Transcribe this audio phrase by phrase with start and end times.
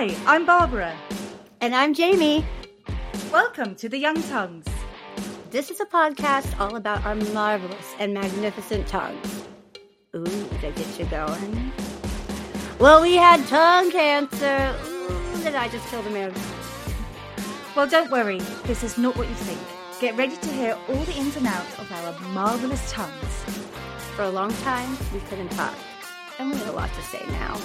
[0.00, 0.96] Hi, I'm Barbara.
[1.60, 2.46] And I'm Jamie.
[3.32, 4.64] Welcome to the Young Tongues.
[5.50, 9.44] This is a podcast all about our marvelous and magnificent tongues.
[10.14, 11.72] Ooh, did I get you going?
[12.78, 14.72] Well, we had tongue cancer.
[14.86, 16.32] Ooh, did I just kill the man?
[17.74, 19.58] Well, don't worry, this is not what you think.
[20.00, 23.34] Get ready to hear all the ins and outs of our marvelous tongues.
[24.14, 25.74] For a long time, we couldn't talk,
[26.38, 27.60] and we have a lot to say now.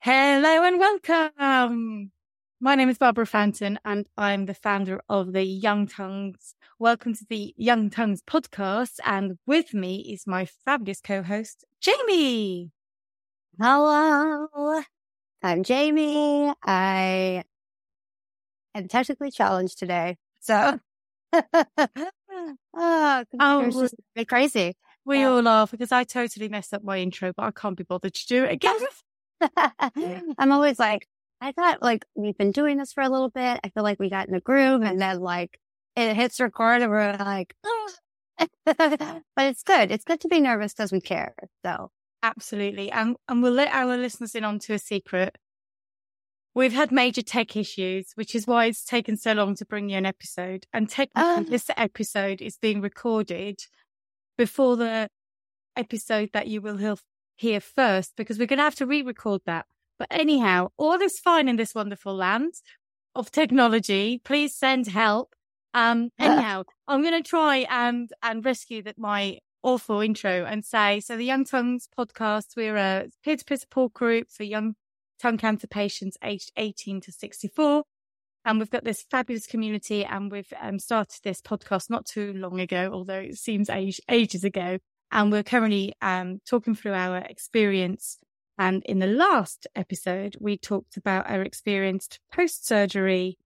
[0.00, 2.12] Hello and welcome.
[2.60, 6.54] My name is Barbara Fanton and I'm the founder of the Young Tongues.
[6.78, 9.00] Welcome to the Young Tongues podcast.
[9.04, 12.70] And with me is my fabulous co-host, Jamie.
[13.60, 14.82] Hello.
[15.42, 16.52] I'm Jamie.
[16.64, 17.42] I
[18.74, 20.16] am technically challenged today.
[20.38, 20.78] So,
[21.32, 21.42] oh,
[22.76, 24.76] ah, Oh, just a bit crazy.
[25.04, 28.14] We all laugh because I totally messed up my intro, but I can't be bothered
[28.14, 28.78] to do it again.
[30.38, 31.06] I'm always like,
[31.40, 33.60] I thought like we've been doing this for a little bit.
[33.62, 35.58] I feel like we got in the groove and then like
[35.96, 37.90] it hits record and we're like, oh.
[38.66, 39.90] but it's good.
[39.90, 41.34] It's good to be nervous because we care.
[41.64, 41.90] So
[42.22, 42.90] Absolutely.
[42.90, 45.36] And, and we'll let our listeners in onto a secret.
[46.54, 49.96] We've had major tech issues, which is why it's taken so long to bring you
[49.96, 50.66] an episode.
[50.72, 51.44] And technically, Ah.
[51.48, 53.60] this episode is being recorded
[54.36, 55.08] before the
[55.76, 56.78] episode that you will
[57.38, 59.66] hear first, because we're going to have to re record that.
[59.98, 62.54] But anyhow, all is fine in this wonderful land
[63.14, 64.20] of technology.
[64.24, 65.34] Please send help.
[65.74, 71.00] Um, anyhow, I'm going to try and, and rescue that my awful intro and say,
[71.00, 74.74] so the Young Tongues podcast, we're a peer-to-peer support group for young
[75.20, 77.82] tongue cancer patients aged 18 to 64.
[78.44, 82.60] And we've got this fabulous community and we've um, started this podcast not too long
[82.60, 84.78] ago, although it seems age, ages ago.
[85.10, 88.18] And we're currently um, talking through our experience.
[88.58, 93.38] And in the last episode, we talked about our experience post-surgery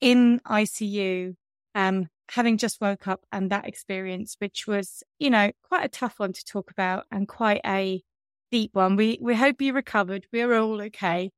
[0.00, 1.34] in ICU,
[1.74, 6.18] um, having just woke up and that experience, which was, you know, quite a tough
[6.18, 8.02] one to talk about and quite a
[8.50, 8.96] deep one.
[8.96, 10.26] We, we hope you recovered.
[10.32, 11.30] We're all okay.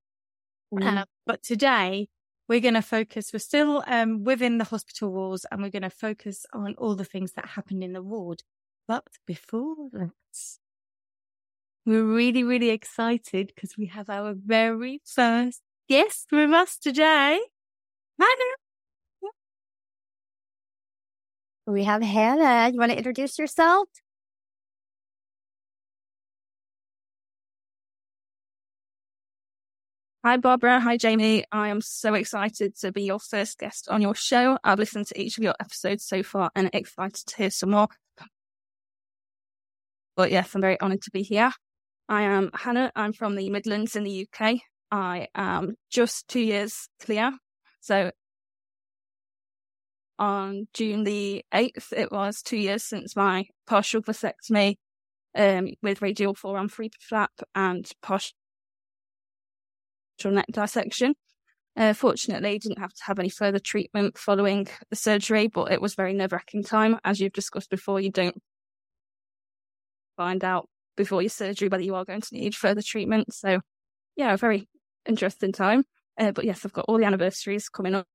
[1.01, 2.09] Uh, but today
[2.49, 5.91] we're going to focus, we're still um, within the hospital walls and we're going to
[5.91, 8.43] focus on all the things that happened in the ward.
[8.91, 10.11] But before that,
[11.87, 17.39] we're really, really excited because we have our very first guest with us today.
[18.19, 19.31] Hannah.
[21.69, 22.73] we have Hannah.
[22.73, 23.87] You want to introduce yourself?
[30.25, 30.81] Hi, Barbara.
[30.81, 31.45] Hi, Jamie.
[31.53, 34.59] I am so excited to be your first guest on your show.
[34.65, 37.87] I've listened to each of your episodes so far and excited to hear some more.
[40.21, 41.51] But yes, I'm very honoured to be here.
[42.07, 42.93] I am Hannah.
[42.95, 44.57] I'm from the Midlands in the UK.
[44.93, 47.33] I am just two years clear.
[47.81, 48.11] So
[50.19, 54.77] on June the 8th, it was two years since my partial glossectomy
[55.35, 58.35] um, with radial forearm free flap and partial
[60.27, 61.15] neck dissection.
[61.79, 65.95] Uh, fortunately, didn't have to have any further treatment following the surgery, but it was
[65.95, 66.99] very nerve wracking time.
[67.05, 68.37] As you've discussed before, you don't
[70.21, 73.33] find out before your surgery whether you are going to need further treatment.
[73.33, 73.61] So,
[74.17, 74.69] yeah, a very
[75.07, 75.85] interesting time.
[76.19, 78.07] Uh, but yes, I've got all the anniversaries coming up.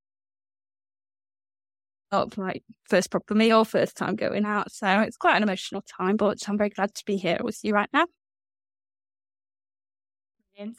[2.12, 4.72] Up like first proper meal, first time going out.
[4.72, 7.74] So it's quite an emotional time, but I'm very glad to be here with you
[7.74, 8.06] right now.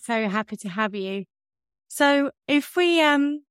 [0.00, 1.24] So happy to have you.
[1.88, 3.42] So if we um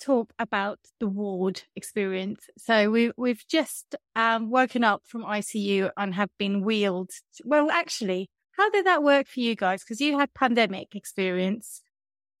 [0.00, 6.14] talk about the ward experience, so we we've just um woken up from ICU and
[6.14, 7.10] have been wheeled.
[7.44, 9.82] Well, actually, how did that work for you guys?
[9.82, 11.82] Because you had pandemic experience.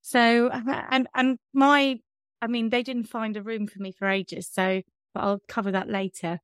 [0.02, 2.00] So and and my,
[2.42, 4.48] I mean, they didn't find a room for me for ages.
[4.52, 4.82] So,
[5.14, 6.40] but I'll cover that later.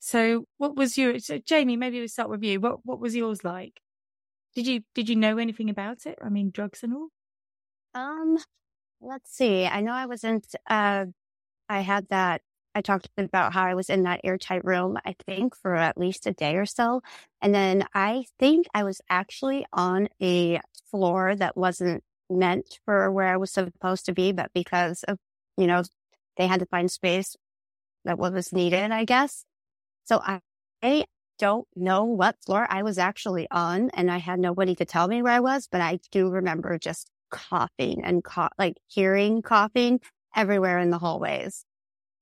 [0.00, 1.76] So, what was your so Jamie?
[1.76, 2.60] Maybe we start with you.
[2.60, 3.80] What what was yours like?
[4.54, 6.18] Did you did you know anything about it?
[6.24, 7.08] I mean, drugs and all.
[7.94, 8.38] Um,
[9.00, 9.66] let's see.
[9.66, 11.06] I know I wasn't, uh,
[11.68, 12.42] I had that,
[12.74, 16.26] I talked about how I was in that airtight room, I think, for at least
[16.26, 17.02] a day or so.
[17.42, 20.60] And then I think I was actually on a
[20.90, 25.18] floor that wasn't meant for where I was supposed to be, but because of,
[25.58, 25.82] you know,
[26.36, 27.36] they had to find space
[28.04, 29.44] that was needed, I guess.
[30.04, 30.40] So I,
[30.82, 31.04] I
[31.38, 35.22] don't know what floor I was actually on and I had nobody to tell me
[35.22, 38.24] where I was, but I do remember just coughing and
[38.58, 40.00] like hearing coughing
[40.34, 41.64] everywhere in the hallways.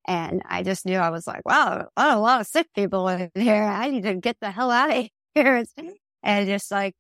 [0.07, 3.63] And I just knew I was like, wow, a lot of sick people in here.
[3.63, 5.65] I need to get the hell out of here.
[6.21, 6.97] And just like,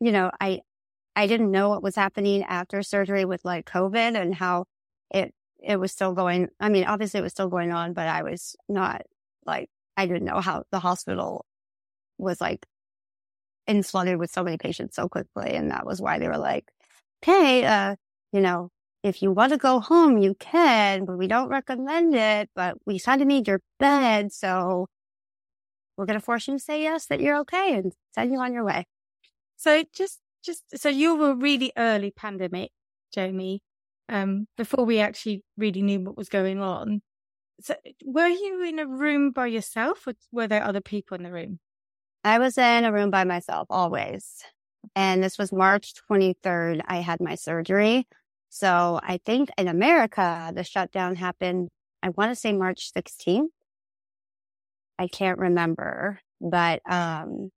[0.00, 0.60] you know, I,
[1.14, 4.64] I didn't know what was happening after surgery with like COVID and how
[5.14, 5.32] it,
[5.62, 6.48] it was still going.
[6.58, 9.02] I mean, obviously it was still going on, but I was not
[9.46, 11.46] like, I didn't know how the hospital
[12.18, 12.66] was like
[13.68, 15.52] and flooded with so many patients so quickly.
[15.52, 16.64] And that was why they were like,
[17.22, 17.96] okay, uh,
[18.32, 18.70] you know,
[19.02, 22.98] if you want to go home, you can, but we don't recommend it, but we
[22.98, 24.32] kind of need your bed.
[24.32, 24.88] So
[25.96, 28.52] we're going to force you to say yes, that you're okay and send you on
[28.52, 28.86] your way.
[29.56, 32.70] So just, just, so you were really early pandemic,
[33.12, 33.62] Jamie,
[34.08, 37.02] um, before we actually really knew what was going on.
[37.60, 37.74] So
[38.04, 41.58] were you in a room by yourself or were there other people in the room?
[42.24, 44.44] I was in a room by myself always.
[44.94, 46.82] And this was March 23rd.
[46.86, 48.06] I had my surgery.
[48.48, 51.68] So I think in America, the shutdown happened,
[52.02, 53.48] I want to say March 16th.
[54.98, 57.50] I can't remember, but, um,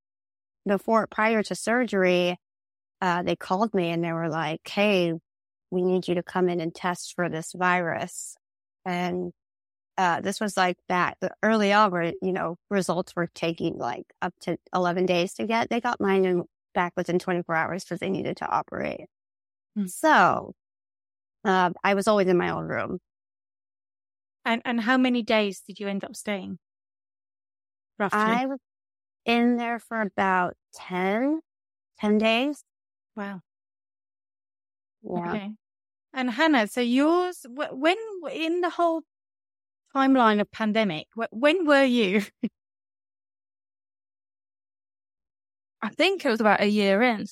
[0.67, 2.37] before, prior to surgery,
[3.01, 5.13] uh, they called me and they were like, Hey,
[5.71, 8.35] we need you to come in and test for this virus.
[8.85, 9.31] And,
[9.97, 14.33] uh, this was like that early on where, you know, results were taking like up
[14.41, 15.69] to 11 days to get.
[15.69, 16.43] They got mine in,
[16.73, 19.07] back within 24 hours because they needed to operate.
[19.77, 19.89] Mm.
[19.89, 20.53] So
[21.43, 22.99] uh, I was always in my own room.
[24.43, 26.57] And and how many days did you end up staying?
[27.99, 28.19] Roughly.
[28.19, 28.59] I was
[29.25, 31.41] in there for about 10,
[31.99, 32.63] 10 days.
[33.15, 33.41] Wow.
[35.03, 35.33] Yeah.
[35.33, 35.51] Okay.
[36.13, 37.97] And Hannah, so yours, when
[38.31, 39.03] in the whole
[39.95, 42.23] timeline of pandemic, when were you?
[45.81, 47.25] I think it was about a year in.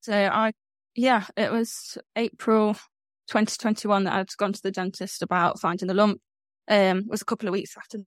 [0.00, 0.52] So I
[0.94, 2.74] yeah, it was April
[3.28, 6.20] 2021 that I'd gone to the dentist about finding the lump.
[6.68, 7.98] Um, it was a couple of weeks after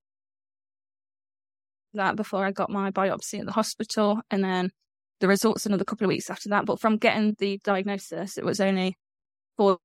[1.94, 4.72] that before I got my biopsy at the hospital, and then
[5.20, 6.66] the results another couple of weeks after that.
[6.66, 8.98] But from getting the diagnosis, it was only
[9.58, 9.80] four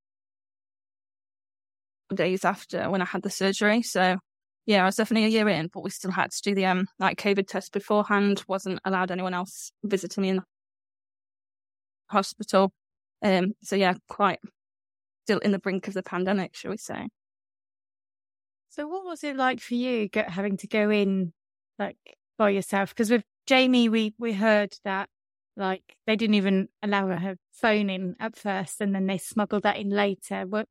[2.13, 3.81] days after when I had the surgery.
[3.81, 4.17] So
[4.65, 6.87] yeah, I was definitely a year in, but we still had to do the um
[6.99, 8.43] like COVID test beforehand.
[8.47, 10.43] wasn't allowed anyone else visiting me in the
[12.09, 12.71] hospital.
[13.21, 14.39] Um, so yeah, quite
[15.25, 17.07] still in the brink of the pandemic, shall we say?
[18.69, 21.33] So what was it like for you get, having to go in
[21.77, 21.97] like
[22.37, 22.89] by yourself?
[22.89, 25.09] Because with Jamie, we we heard that
[25.55, 29.77] like they didn't even allow her phone in at first, and then they smuggled that
[29.77, 30.45] in later.
[30.47, 30.67] What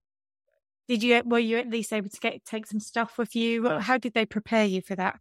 [0.89, 3.69] did you were you at least able to get take some stuff with you?
[3.81, 5.21] How did they prepare you for that?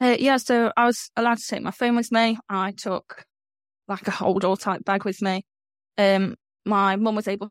[0.00, 2.38] Uh, yeah, so I was allowed to take my phone with me.
[2.48, 3.24] I took
[3.88, 5.44] like a hold all type bag with me.
[5.96, 7.50] Um, my mum was able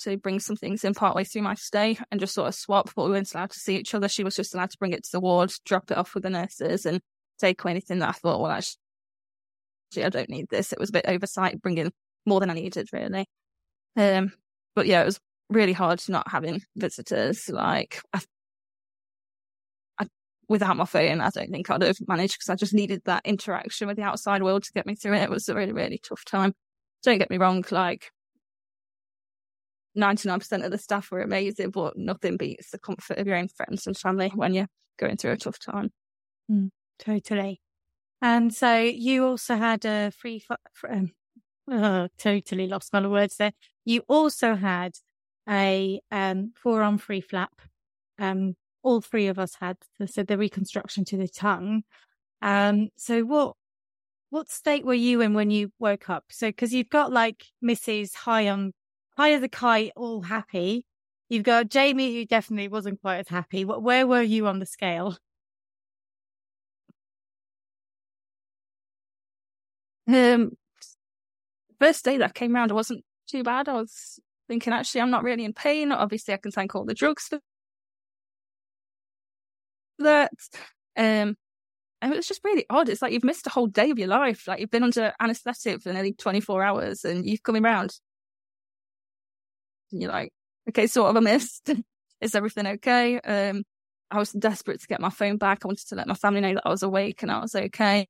[0.00, 3.04] to bring some things in partway through my stay and just sort of swap, but
[3.04, 4.08] we weren't allowed to see each other.
[4.08, 6.30] She was just allowed to bring it to the ward, drop it off with the
[6.30, 7.00] nurses, and
[7.38, 8.50] take away anything that I thought, well,
[9.90, 10.72] actually, I don't need this.
[10.72, 11.92] It was a bit oversight, bringing
[12.26, 13.26] more than I needed, really.
[13.96, 14.32] Um,
[14.74, 17.48] but yeah, it was really hard not having visitors.
[17.48, 18.20] Like, I
[20.48, 23.86] without my phone, I don't think I'd have managed because I just needed that interaction
[23.86, 25.22] with the outside world to get me through it.
[25.22, 26.54] It was a really, really tough time.
[27.04, 28.10] Don't get me wrong, like
[29.96, 33.86] 99% of the staff were amazing, but nothing beats the comfort of your own friends
[33.86, 34.66] and family when you're
[34.98, 35.90] going through a tough time.
[36.50, 37.60] Mm, totally.
[38.22, 40.44] And so you also had a free,
[40.88, 41.12] um,
[41.70, 43.52] oh, totally lost my words there.
[43.84, 44.92] You also had
[45.48, 47.60] a um, forearm free flap
[48.20, 51.82] um, all three of us had so the reconstruction to the tongue.
[52.42, 53.56] Um, so what
[54.30, 56.24] what state were you in when you woke up?
[56.30, 58.14] So because you've got like Mrs.
[58.14, 58.72] High on
[59.16, 60.86] High as a Kite, all happy.
[61.28, 63.64] You've got Jamie who definitely wasn't quite as happy.
[63.64, 65.16] Where were you on the scale?
[70.14, 70.52] Um,
[71.78, 73.68] first day that came around, it wasn't too bad.
[73.68, 75.92] I was thinking, actually, I'm not really in pain.
[75.92, 77.38] Obviously, I can thank all the drugs for
[79.98, 80.32] that.
[80.96, 81.36] Um,
[82.02, 82.88] and it was just really odd.
[82.88, 84.48] It's like you've missed a whole day of your life.
[84.48, 87.98] Like you've been under anesthetic for nearly 24 hours and you've come around.
[89.92, 90.32] And you're like,
[90.68, 91.70] okay, so what have I missed?
[92.20, 93.20] Is everything okay?
[93.20, 93.64] Um,
[94.10, 95.60] I was desperate to get my phone back.
[95.62, 98.08] I wanted to let my family know that I was awake and I was okay.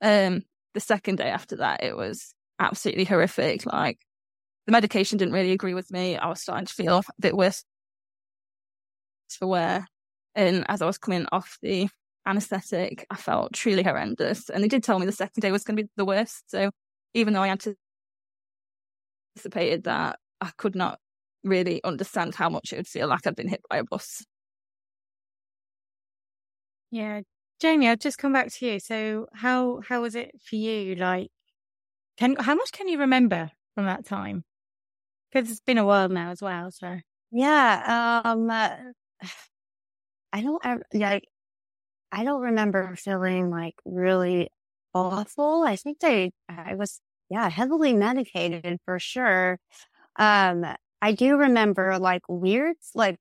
[0.00, 0.42] Um,
[0.74, 3.66] the second day after that, it was absolutely horrific.
[3.66, 3.98] Like
[4.66, 6.16] the medication didn't really agree with me.
[6.16, 7.64] I was starting to feel a bit worse
[9.30, 9.86] for wear.
[10.34, 11.88] And as I was coming off the
[12.26, 14.48] anesthetic, I felt truly horrendous.
[14.48, 16.50] And they did tell me the second day was going to be the worst.
[16.50, 16.70] So
[17.14, 17.48] even though I
[19.36, 20.18] anticipated that.
[20.40, 21.00] I could not
[21.44, 24.24] really understand how much it would feel like I'd been hit by a bus.
[26.90, 27.22] Yeah.
[27.60, 28.80] Jamie, I'll just come back to you.
[28.80, 30.94] So how how was it for you?
[30.94, 31.30] Like
[32.18, 34.44] can how much can you remember from that time?
[35.32, 36.70] Because it's been a while now as well.
[36.72, 36.98] So
[37.32, 38.76] yeah, um, uh,
[40.32, 40.64] I don't.
[40.64, 41.18] I, yeah,
[42.12, 44.50] I don't remember feeling like really
[44.94, 45.64] awful.
[45.64, 46.32] I think they.
[46.48, 47.00] I was
[47.30, 49.58] yeah heavily medicated for sure.
[50.16, 50.64] Um,
[51.02, 53.18] I do remember like weird, like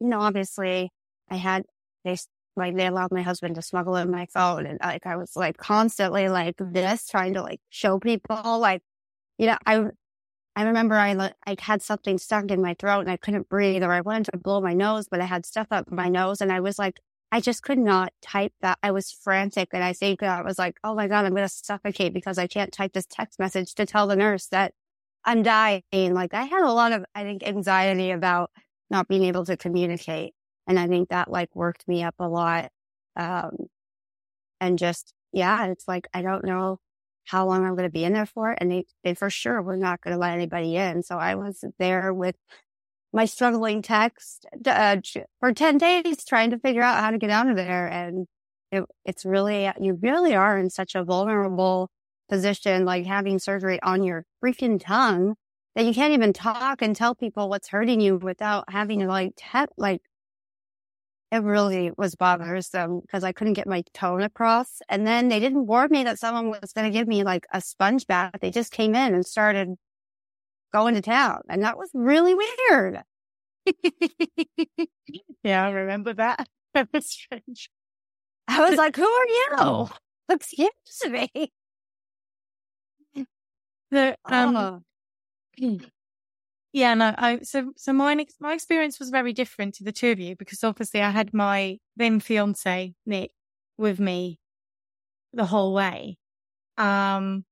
[0.00, 0.90] you know, obviously
[1.30, 1.64] I had
[2.04, 2.16] they
[2.56, 5.56] like they allowed my husband to smuggle in my phone, and like I was like
[5.58, 8.82] constantly like this, trying to like show people like
[9.38, 9.86] you know I
[10.56, 13.92] I remember I like had something stuck in my throat and I couldn't breathe, or
[13.92, 16.60] I wanted to blow my nose, but I had stuff up my nose, and I
[16.60, 17.00] was like,
[17.32, 18.78] I just could not type that.
[18.82, 21.54] I was frantic, and I think I was like, oh my god, I'm going to
[21.54, 24.74] suffocate because I can't type this text message to tell the nurse that
[25.24, 25.82] I'm dying.
[25.92, 28.50] Like I had a lot of, I think, anxiety about
[28.90, 30.34] not being able to communicate,
[30.70, 32.70] and I think that like worked me up a lot.
[33.16, 33.56] Um,
[34.60, 36.78] and just yeah, it's like I don't know
[37.26, 38.56] how long I'm going to be in there for.
[38.58, 41.02] And they, they for sure were not going to let anybody in.
[41.02, 42.36] So I was there with
[43.12, 44.96] my struggling text uh,
[45.40, 47.86] for 10 days trying to figure out how to get out of there.
[47.86, 48.26] And
[48.72, 51.90] it, it's really, you really are in such a vulnerable
[52.28, 55.34] position, like having surgery on your freaking tongue
[55.76, 59.36] that you can't even talk and tell people what's hurting you without having to like,
[59.36, 60.02] te- like
[61.32, 64.82] it really was bothersome because I couldn't get my tone across.
[64.88, 67.60] And then they didn't warn me that someone was going to give me like a
[67.60, 68.34] sponge bath.
[68.40, 69.76] They just came in and started
[70.72, 71.42] going to town.
[71.48, 73.02] And that was really weird.
[75.44, 76.48] yeah, I remember that.
[76.72, 77.68] That was strange.
[78.46, 79.88] I was like, who are you?
[80.28, 80.70] Excuse
[81.08, 81.52] me.
[83.90, 84.82] The, um, oh.
[86.72, 90.20] Yeah, no, I so so my my experience was very different to the two of
[90.20, 93.32] you because obviously I had my then fiance Nick
[93.76, 94.38] with me
[95.34, 96.18] the whole way.
[96.78, 97.44] Um,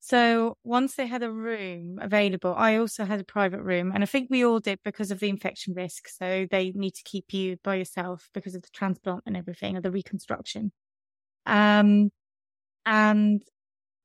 [0.00, 4.06] so once they had a room available, I also had a private room, and I
[4.06, 6.08] think we all did because of the infection risk.
[6.08, 9.82] So they need to keep you by yourself because of the transplant and everything, or
[9.82, 10.72] the reconstruction.
[11.46, 12.10] Um,
[12.86, 13.42] and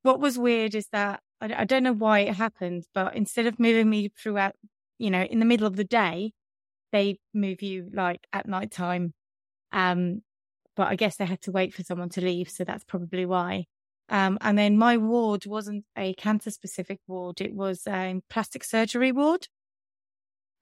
[0.02, 3.58] what was weird is that I, I don't know why it happened, but instead of
[3.58, 4.54] moving me throughout,
[4.98, 6.32] you know, in the middle of the day,
[6.92, 9.12] they move you like at night time.
[9.72, 10.22] Um,
[10.76, 13.66] but I guess they had to wait for someone to leave, so that's probably why.
[14.08, 19.12] Um, and then my ward wasn't a cancer specific ward; it was a plastic surgery
[19.12, 19.48] ward.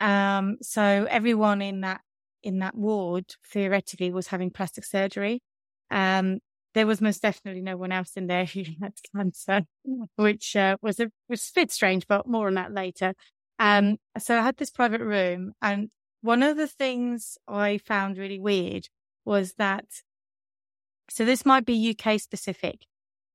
[0.00, 2.00] Um, so everyone in that
[2.42, 5.42] in that ward theoretically was having plastic surgery.
[5.90, 6.40] Um,
[6.74, 9.62] there was most definitely no one else in there who had cancer,
[10.16, 13.14] which uh, was a was a bit strange, but more on that later.
[13.58, 15.90] Um, so I had this private room, and
[16.20, 18.88] one of the things I found really weird
[19.24, 19.86] was that.
[21.10, 22.86] So this might be UK specific,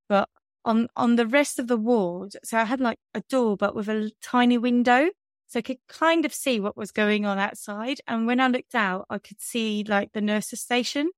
[0.08, 0.28] but
[0.66, 3.88] on on the rest of the ward, so I had like a door, but with
[3.90, 5.10] a tiny window,
[5.48, 8.02] so I could kind of see what was going on outside.
[8.08, 11.12] And when I looked out, I could see like the nurses' station.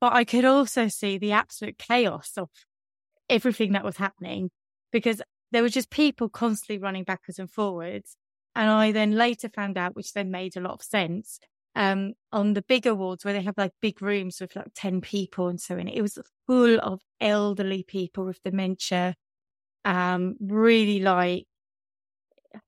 [0.00, 2.48] But I could also see the absolute chaos of
[3.28, 4.50] everything that was happening
[4.92, 8.16] because there were just people constantly running backwards and forwards.
[8.54, 11.38] And I then later found out, which then made a lot of sense,
[11.76, 15.48] um, on the bigger wards where they have like big rooms with like 10 people
[15.48, 19.14] and so in it, was full of elderly people with dementia,
[19.84, 21.46] um, really like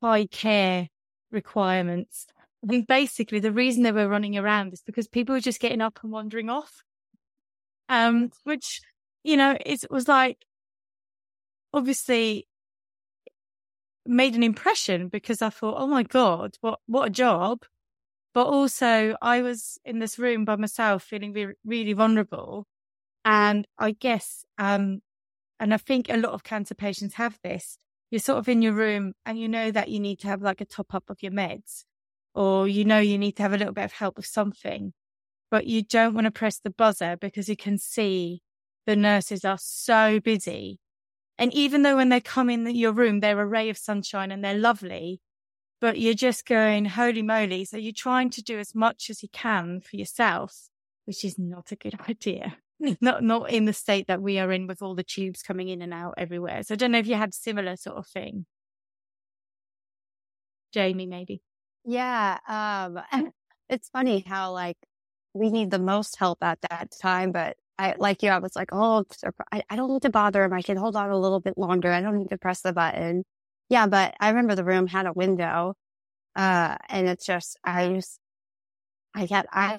[0.00, 0.88] high care
[1.30, 2.26] requirements.
[2.66, 5.98] Think basically the reason they were running around is because people were just getting up
[6.02, 6.84] and wandering off
[7.88, 8.80] um, which,
[9.24, 10.38] you know, it was like,
[11.74, 12.46] obviously
[14.06, 17.62] made an impression because I thought, oh my God, what, what a job.
[18.34, 22.66] But also I was in this room by myself feeling re- really vulnerable.
[23.24, 25.00] And I guess, um,
[25.60, 27.78] and I think a lot of cancer patients have this.
[28.10, 30.60] You're sort of in your room and you know that you need to have like
[30.60, 31.84] a top up of your meds
[32.34, 34.92] or you know you need to have a little bit of help with something
[35.52, 38.40] but you don't want to press the buzzer because you can see
[38.86, 40.80] the nurses are so busy.
[41.36, 44.42] And even though when they come in your room, they're a ray of sunshine and
[44.42, 45.20] they're lovely,
[45.78, 47.66] but you're just going, holy moly.
[47.66, 50.70] So you're trying to do as much as you can for yourself,
[51.04, 52.56] which is not a good idea.
[53.02, 55.82] not, not in the state that we are in with all the tubes coming in
[55.82, 56.62] and out everywhere.
[56.62, 58.46] So I don't know if you had similar sort of thing.
[60.72, 61.42] Jamie, maybe.
[61.84, 62.38] Yeah.
[62.48, 63.02] Um,
[63.68, 64.78] it's funny how like
[65.34, 67.32] we need the most help at that time.
[67.32, 69.04] But I, like you, I was like, oh,
[69.50, 70.52] I, don't need to bother him.
[70.52, 71.90] I can hold on a little bit longer.
[71.90, 73.24] I don't need to press the button.
[73.68, 75.74] Yeah, but I remember the room had a window.
[76.36, 78.18] Uh, and it's just, I was,
[79.14, 79.78] I got, I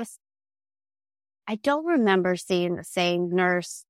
[1.48, 3.86] I don't remember seeing the same nurse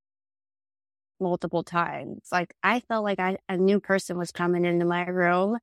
[1.20, 2.28] multiple times.
[2.32, 5.58] Like I felt like I, a new person was coming into my room.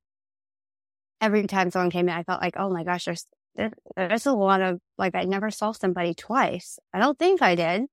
[1.21, 3.26] Every time someone came in, I felt like, oh my gosh, there's,
[3.57, 6.78] there, there's a lot of, like, I never saw somebody twice.
[6.92, 7.87] I don't think I did.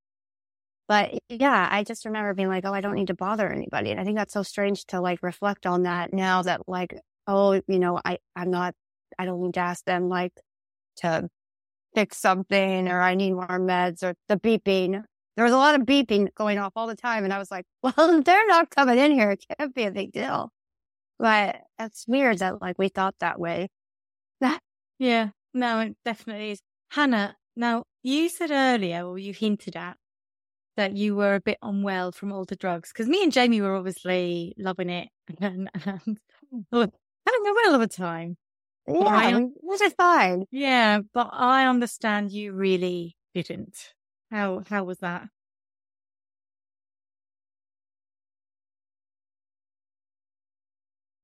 [0.88, 3.92] But yeah, I just remember being like, oh, I don't need to bother anybody.
[3.92, 6.96] And I think that's so strange to like reflect on that now that like,
[7.28, 8.74] oh, you know, I, I'm not,
[9.20, 10.34] I don't need to ask them like
[10.98, 11.30] to
[11.94, 15.04] fix something or I need more meds or the beeping.
[15.36, 17.26] There was a lot of beeping going off all the time.
[17.26, 19.32] And I was like, well, they're not coming in here.
[19.32, 20.52] It can't be a big deal.
[21.20, 23.70] But it's weird that like we thought that way.
[24.42, 24.62] That
[25.00, 26.62] yeah, no, it definitely is.
[26.92, 29.98] Hannah, now you said earlier, or you hinted at,
[30.78, 32.92] that you were a bit unwell from all the drugs?
[32.94, 35.10] Because me and Jamie were obviously loving it
[35.42, 36.20] and, and
[36.72, 38.38] having a well of a time.
[38.88, 40.46] Yeah, I, was it fine?
[40.50, 43.76] Yeah, but I understand you really didn't.
[44.32, 45.28] How how was that?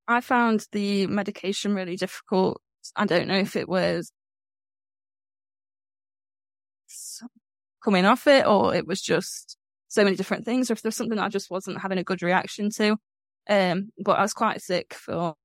[0.07, 2.61] I found the medication really difficult.
[2.95, 4.11] I don't know if it was
[7.83, 11.19] coming off it or it was just so many different things or if there's something
[11.19, 12.97] I just wasn't having a good reaction to.
[13.49, 15.35] Um, but I was quite sick for,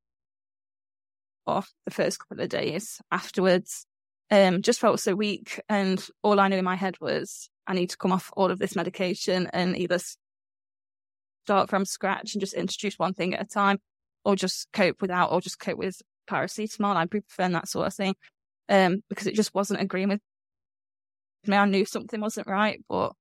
[1.44, 3.84] for the first couple of days afterwards.
[4.30, 7.90] Um, just felt so weak and all I knew in my head was I need
[7.90, 9.98] to come off all of this medication and either
[11.44, 13.78] start from scratch and just introduce one thing at a time
[14.24, 18.14] or just cope without or just cope with paracetamol, ibuprofen, that sort of thing.
[18.68, 20.20] Um, because it just wasn't agreeing with
[21.46, 21.56] me.
[21.56, 23.12] I knew something wasn't right, but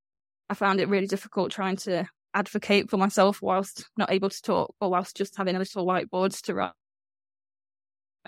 [0.49, 4.73] I found it really difficult trying to advocate for myself whilst not able to talk
[4.79, 6.73] or whilst just having a little whiteboard to write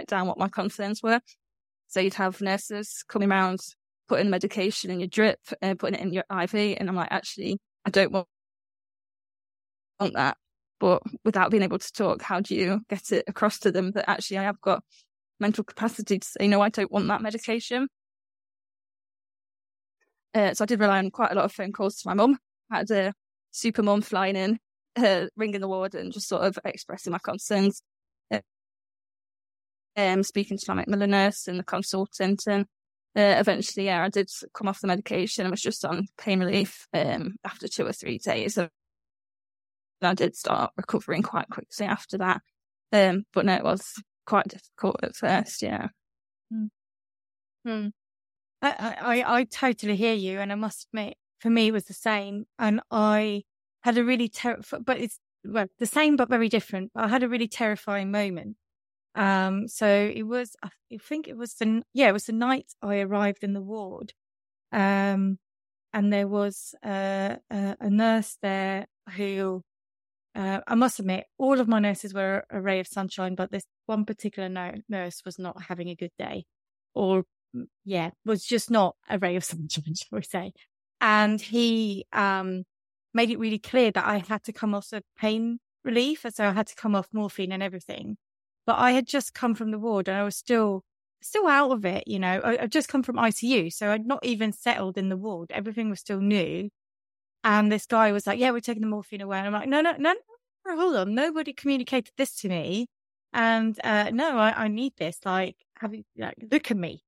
[0.08, 1.19] down what my concerns were.
[1.88, 3.60] So you'd have nurses coming around,
[4.08, 6.78] putting medication in your drip and putting it in your IV.
[6.80, 8.28] And I'm like, actually, I don't want
[10.13, 10.38] that.
[10.80, 14.10] But without being able to talk, how do you get it across to them that
[14.10, 14.84] actually I have got
[15.39, 17.89] mental capacity to say, no, I don't want that medication?
[20.34, 22.38] Uh, so I did rely on quite a lot of phone calls to my mum.
[22.72, 23.13] I had a
[23.52, 24.60] super mum flying in,
[24.96, 27.82] uh, ringing the ward and just sort of expressing my concerns.
[28.32, 28.42] Uh,
[29.96, 32.65] um, speaking to my Macmillan nurse and the consultant and
[33.15, 36.88] uh, eventually, yeah, I did come off the medication I was just on pain relief
[36.94, 38.58] um, after two or three days.
[38.58, 38.70] And
[40.02, 42.42] I did start recovering quite quickly after that.
[42.92, 45.88] Um, but no, it was quite difficult at first, yeah.
[47.65, 47.88] Hmm.
[48.62, 50.39] I, I, I totally hear you.
[50.39, 52.45] And I must admit, for me, it was the same.
[52.58, 53.43] And I
[53.82, 56.91] had a really terrifying, but it's well, the same, but very different.
[56.95, 58.58] I had a really terrifying moment.
[59.15, 60.69] Um, so it was, I
[61.02, 64.13] think it was the, yeah, it was the night I arrived in the ward.
[64.72, 65.39] Um,
[65.93, 69.63] and there was a, a, a nurse there who,
[70.36, 73.65] uh, I must admit, all of my nurses were a ray of sunshine, but this
[73.88, 74.50] one particular
[74.88, 76.45] nurse was not having a good day
[76.93, 77.24] or
[77.85, 80.53] yeah, was just not a ray of sunshine, shall we say.
[81.01, 82.63] And he um,
[83.13, 86.25] made it really clear that I had to come off of pain relief.
[86.25, 88.17] And so I had to come off morphine and everything.
[88.65, 90.83] But I had just come from the ward and I was still
[91.21, 92.39] still out of it, you know.
[92.43, 93.73] I, I'd just come from ICU.
[93.73, 95.51] So I'd not even settled in the ward.
[95.51, 96.69] Everything was still new.
[97.43, 99.39] And this guy was like, Yeah, we're taking the morphine away.
[99.39, 100.13] And I'm like, No, no, no,
[100.65, 101.15] no hold on.
[101.15, 102.88] Nobody communicated this to me.
[103.33, 105.19] And uh, no, I, I need this.
[105.25, 107.03] Like, have you, like, look at me.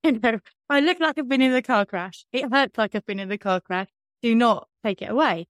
[0.04, 2.24] you know, I look like I've been in a car crash.
[2.32, 3.88] It hurts like I've been in a car crash.
[4.22, 5.46] Do not take it away.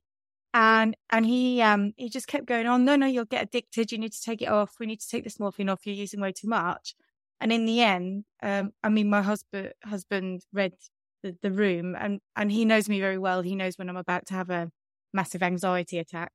[0.55, 2.85] And and he um he just kept going on.
[2.85, 3.93] No, no, you'll get addicted.
[3.93, 4.75] You need to take it off.
[4.81, 5.87] We need to take this morphine off.
[5.87, 6.95] You're using way too much.
[7.41, 10.75] And in the end, um, I mean, my husband husband read
[11.23, 13.43] the, the room, and and he knows me very well.
[13.43, 14.71] He knows when I'm about to have a
[15.15, 16.33] massive anxiety attack.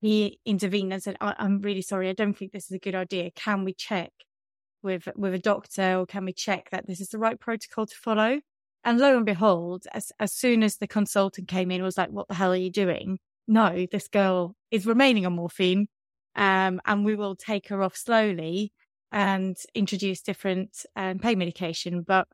[0.00, 2.08] He intervened and said, "I'm really sorry.
[2.10, 3.30] I don't think this is a good idea.
[3.32, 4.12] Can we check
[4.84, 7.96] with with a doctor or can we check that this is the right protocol to
[7.96, 8.40] follow?
[8.84, 12.28] And lo and behold as as soon as the consultant came in was like what
[12.28, 13.18] the hell are you doing?
[13.48, 15.88] No this girl is remaining on morphine
[16.36, 18.72] um, and we will take her off slowly
[19.10, 22.02] and introduce different um, pain medication.
[22.02, 22.28] But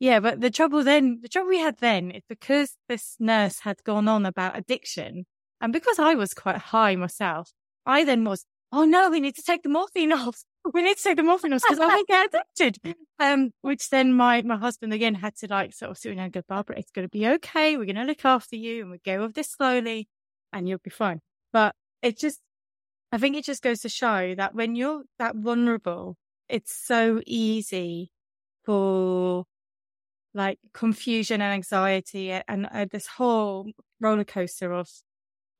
[0.00, 3.84] yeah but the trouble then the trouble we had then is because this nurse had
[3.84, 5.26] gone on about addiction
[5.60, 7.52] and because i was quite high myself
[7.86, 11.02] i then was oh no we need to take the morphine off we need to
[11.02, 12.96] take them off in us because I might get addicted.
[13.18, 16.32] Um, which then my, my husband again had to like sort of sit down and
[16.32, 17.76] go, Barbara, it's going to be okay.
[17.76, 20.08] We're going to look after you and we go with this slowly
[20.52, 21.20] and you'll be fine.
[21.52, 22.40] But it just,
[23.12, 26.16] I think it just goes to show that when you're that vulnerable,
[26.48, 28.10] it's so easy
[28.64, 29.44] for
[30.34, 33.70] like confusion and anxiety and uh, this whole
[34.00, 34.88] roller coaster of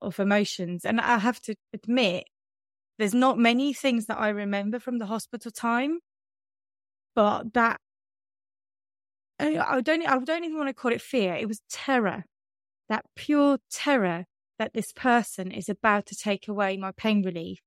[0.02, 0.84] of emotions.
[0.84, 2.24] And I have to admit,
[3.00, 6.00] there's not many things that I remember from the hospital time,
[7.14, 7.80] but that
[9.38, 11.34] I don't I don't even want to call it fear.
[11.34, 12.24] It was terror.
[12.90, 14.26] That pure terror
[14.58, 17.60] that this person is about to take away my pain relief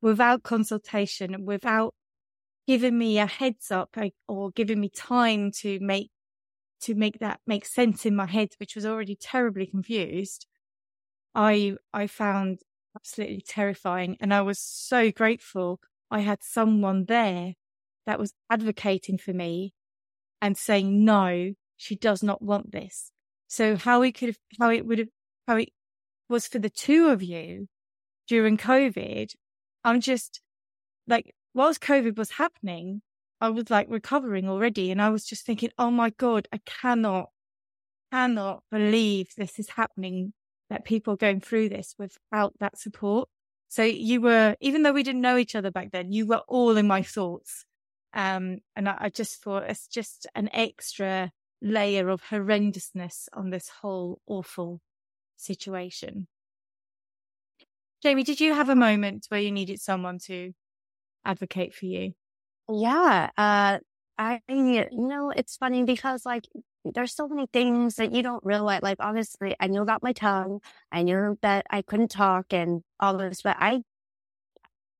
[0.00, 1.94] without consultation, without
[2.66, 3.94] giving me a heads up
[4.28, 6.10] or giving me time to make
[6.80, 10.46] to make that make sense in my head, which was already terribly confused.
[11.34, 12.60] I I found
[12.96, 17.54] absolutely terrifying, and I was so grateful I had someone there
[18.06, 19.72] that was advocating for me
[20.42, 23.12] and saying no, she does not want this.
[23.46, 25.08] So how we could have, how it would have,
[25.46, 25.70] how it
[26.28, 27.68] was for the two of you
[28.28, 29.32] during COVID.
[29.84, 30.40] I'm just
[31.06, 33.02] like, whilst COVID was happening,
[33.40, 34.90] I was like recovering already.
[34.90, 37.30] And I was just thinking, oh my God, I cannot,
[38.12, 40.32] cannot believe this is happening,
[40.70, 43.28] that people going through this without that support.
[43.68, 46.76] So you were, even though we didn't know each other back then, you were all
[46.76, 47.64] in my thoughts.
[48.14, 51.30] Um, and I, I just thought it's just an extra
[51.62, 54.80] layer of horrendousness on this whole awful
[55.36, 56.26] situation.
[58.02, 60.52] Jamie, did you have a moment where you needed someone to
[61.24, 62.14] advocate for you?
[62.68, 63.30] Yeah.
[63.36, 63.78] Uh,
[64.20, 66.46] I, mean, you know, it's funny because like
[66.84, 68.82] there's so many things that you don't realize.
[68.82, 70.60] Like, obviously, I knew about my tongue.
[70.92, 73.80] I knew that I couldn't talk and all this, but I,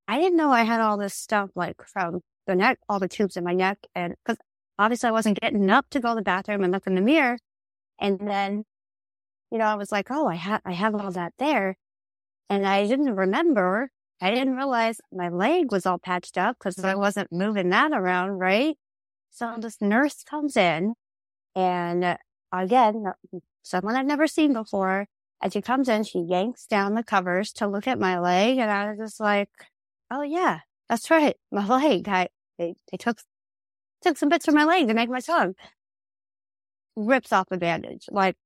[0.09, 3.37] I didn't know I had all this stuff like from the neck, all the tubes
[3.37, 3.79] in my neck.
[3.95, 4.39] And because
[4.79, 7.39] obviously I wasn't getting up to go to the bathroom and look in the mirror.
[8.01, 8.65] And then,
[9.51, 11.77] you know, I was like, oh, I have, I have all that there.
[12.49, 13.91] And I didn't remember.
[14.23, 18.39] I didn't realize my leg was all patched up because I wasn't moving that around.
[18.39, 18.79] Right.
[19.31, 20.95] So this nurse comes in
[21.55, 22.19] and
[22.53, 23.05] again,
[23.63, 25.07] someone I've never seen before.
[25.43, 28.59] As she comes in, she yanks down the covers to look at my leg.
[28.59, 29.49] And I was just like,
[30.11, 31.37] oh yeah, that's right.
[31.51, 32.09] My leg.
[32.09, 33.21] I, they, they took,
[34.03, 35.55] took some bits from my leg to make my tongue.
[36.97, 38.37] Rips off the bandage, like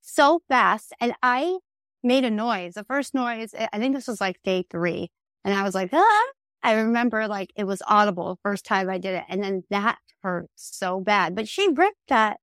[0.00, 0.92] so fast.
[1.00, 1.58] And I
[2.04, 2.74] made a noise.
[2.74, 5.10] The first noise, I think this was like day three.
[5.44, 6.24] And I was like, ah,
[6.66, 9.24] I remember like it was audible first time I did it.
[9.28, 12.40] And then that hurt so bad, but she ripped that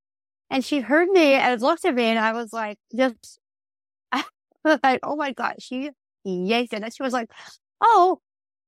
[0.50, 3.40] and she heard me and looked at me and I was like, just,
[4.64, 5.92] like, oh my God, she
[6.24, 6.82] yanked it.
[6.84, 7.32] And she was like,
[7.82, 8.22] oh,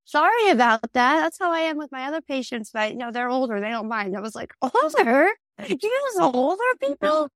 [0.03, 1.21] sorry about that.
[1.21, 2.71] That's how I am with my other patients.
[2.73, 3.61] But you know, they're older.
[3.61, 4.17] They don't mind.
[4.17, 5.29] I was like, older?
[5.65, 7.29] You use older people?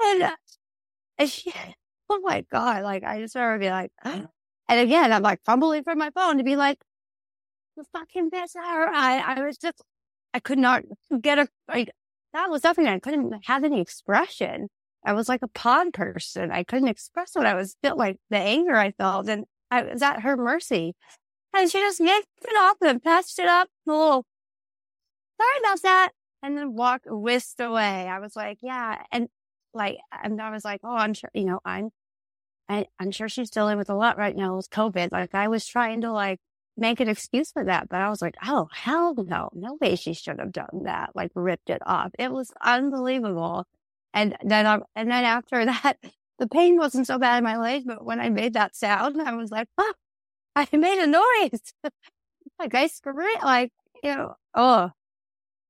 [0.00, 0.36] And, uh,
[1.18, 1.52] and she,
[2.08, 2.84] oh my God.
[2.84, 4.28] Like, I just remember being like, and
[4.68, 6.78] again, I'm like fumbling for my phone to be like,
[7.78, 8.50] the fucking bitch.
[8.56, 9.82] I, I was just,
[10.34, 10.82] I could not
[11.20, 11.90] get a, like,
[12.34, 14.68] that was something I couldn't have any expression.
[15.06, 16.50] I was like a pod person.
[16.50, 19.28] I couldn't express what I was felt like the anger I felt.
[19.28, 20.94] And I was at her mercy.
[21.56, 23.68] And she just yanked it off and patched it up.
[23.86, 24.26] A little,
[25.40, 26.10] sorry about that.
[26.42, 28.06] And then walked, whisked away.
[28.06, 29.02] I was like, yeah.
[29.10, 29.28] And
[29.72, 31.90] like, and I was like, oh, I'm sure, you know, I'm,
[32.68, 35.10] I, I'm sure she's dealing with a lot right now with COVID.
[35.10, 36.38] Like I was trying to like
[36.78, 40.14] make an excuse for that, but I was like, oh, hell no, no way she
[40.14, 41.10] should have done that.
[41.14, 42.12] Like ripped it off.
[42.18, 43.66] It was unbelievable.
[44.14, 45.98] And then, I, and then after that,
[46.38, 47.84] the pain wasn't so bad in my legs.
[47.86, 49.94] but when I made that sound, I was like, oh,
[50.56, 51.72] I made a noise.
[52.58, 54.90] like I screamed, like, you know, oh,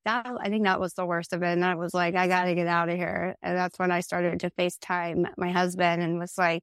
[0.05, 1.49] that, I think that was the worst of it.
[1.49, 3.35] And I was like, I got to get out of here.
[3.42, 6.62] And that's when I started to FaceTime my husband and was like,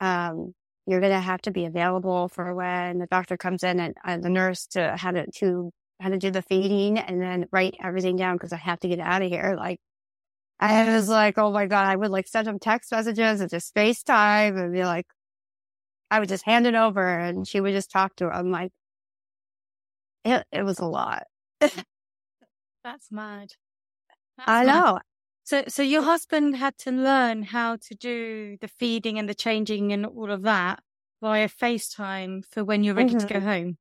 [0.00, 0.54] um,
[0.86, 4.22] you're going to have to be available for when the doctor comes in and, and
[4.22, 5.70] the nurse to how to, to
[6.00, 9.00] how to do the feeding and then write everything down because I have to get
[9.00, 9.54] out of here.
[9.58, 9.80] Like
[10.60, 13.74] I was like, oh my God, I would like send him text messages and just
[13.74, 15.06] FaceTime and be like,
[16.10, 18.34] I would just hand it over and she would just talk to her.
[18.34, 18.72] I'm like,
[20.24, 21.24] it, it was a lot.
[21.60, 23.52] That's mad.
[24.36, 24.84] That's I mad.
[24.84, 25.00] know.
[25.46, 29.92] So, so your husband had to learn how to do the feeding and the changing
[29.92, 30.80] and all of that
[31.22, 33.28] via FaceTime for when you're ready mm-hmm.
[33.28, 33.78] to go home.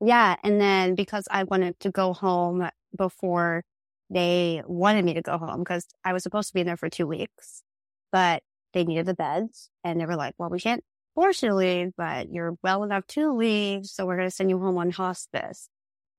[0.00, 0.36] Yeah.
[0.42, 3.62] And then because I wanted to go home before
[4.08, 6.88] they wanted me to go home because I was supposed to be in there for
[6.88, 7.62] two weeks,
[8.10, 10.82] but they needed the beds and they were like, well, we can't
[11.14, 13.84] force you to leave, but you're well enough to leave.
[13.84, 15.68] So we're going to send you home on hospice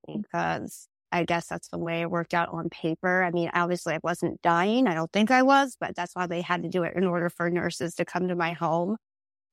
[0.05, 3.23] because I guess that's the way it worked out on paper.
[3.23, 4.87] I mean, obviously I wasn't dying.
[4.87, 7.29] I don't think I was, but that's why they had to do it in order
[7.29, 8.97] for nurses to come to my home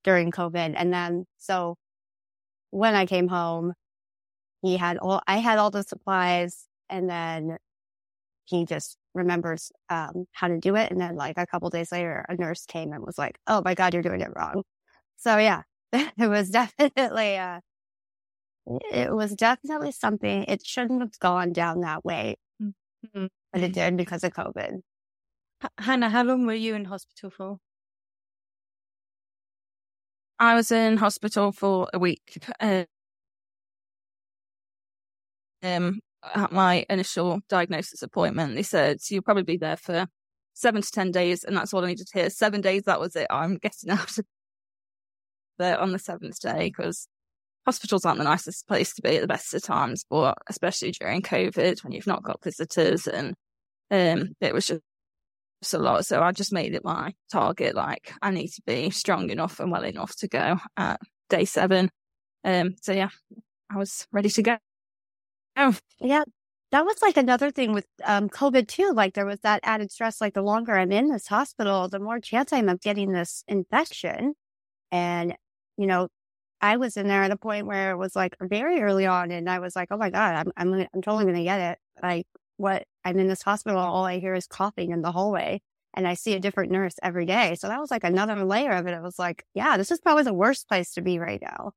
[0.03, 0.73] during COVID.
[0.75, 1.77] And then, so
[2.71, 3.73] when I came home,
[4.61, 7.57] he had all, I had all the supplies and then
[8.45, 10.91] he just remembers, um, how to do it.
[10.91, 13.75] And then like a couple days later, a nurse came and was like, Oh my
[13.75, 14.63] God, you're doing it wrong.
[15.17, 15.63] So yeah,
[15.93, 17.61] it was definitely, uh,
[18.91, 23.29] it was definitely something, it shouldn't have gone down that way, Mhm.
[23.51, 24.81] but it did because of COVID.
[25.63, 27.59] H- Hannah, how long were you in hospital for?
[30.39, 32.37] I was in hospital for a week.
[32.59, 32.85] Uh,
[35.63, 35.99] um,
[36.33, 40.07] at my initial diagnosis appointment, they said you'll probably be there for
[40.53, 42.29] seven to ten days, and that's all I needed to hear.
[42.29, 43.27] Seven days, that was it.
[43.29, 44.25] I'm getting out of
[45.57, 47.07] there on the seventh day because
[47.65, 51.21] hospitals aren't the nicest place to be at the best of times, but especially during
[51.21, 53.33] COVID when you've not got visitors, and
[53.91, 54.81] um, it was just
[55.73, 56.05] a lot.
[56.05, 57.75] So I just made it my target.
[57.75, 60.99] Like I need to be strong enough and well enough to go at
[61.29, 61.89] day seven.
[62.43, 63.09] Um, so yeah,
[63.69, 64.57] I was ready to go.
[65.57, 66.23] Oh, Yeah.
[66.71, 68.91] That was like another thing with um, COVID too.
[68.93, 70.19] Like there was that added stress.
[70.19, 74.33] Like the longer I'm in this hospital, the more chance I'm of getting this infection.
[74.91, 75.37] And,
[75.77, 76.09] you know,
[76.65, 79.47] I was in there at a point where it was like very early on and
[79.47, 81.79] I was like, oh my God, I'm, I'm, gonna, I'm totally going to get it.
[82.01, 82.25] Like
[82.57, 85.61] what I'm in this hospital, all I hear is coughing in the hallway
[85.93, 87.53] and I see a different nurse every day.
[87.53, 88.95] So that was like another layer of it.
[88.95, 91.73] It was like, yeah, this is probably the worst place to be right now.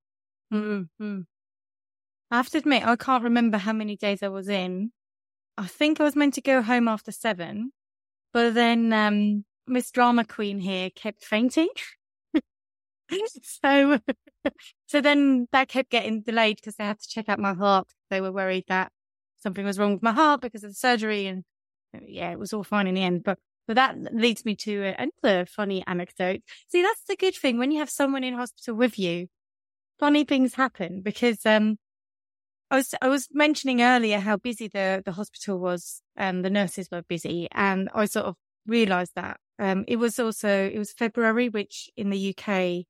[0.54, 1.20] Mm-hmm.
[2.30, 4.92] I have to admit, I can't remember how many days I was in.
[5.58, 7.72] I think I was meant to go home after seven,
[8.32, 11.68] but then um, Miss Drama Queen here kept fainting.
[13.42, 13.98] so,
[14.86, 17.88] so then that kept getting delayed because they had to check out my heart.
[18.10, 18.92] They were worried that
[19.40, 21.44] something was wrong with my heart because of the surgery, and
[22.06, 23.24] yeah, it was all fine in the end.
[23.24, 26.40] But but that leads me to another funny anecdote.
[26.68, 29.26] See, that's the good thing when you have someone in hospital with you.
[29.98, 31.76] Funny things happen because um,
[32.70, 36.88] I was I was mentioning earlier how busy the the hospital was and the nurses
[36.90, 41.48] were busy, and I sort of realised that um, it was also it was February,
[41.48, 42.86] which in the UK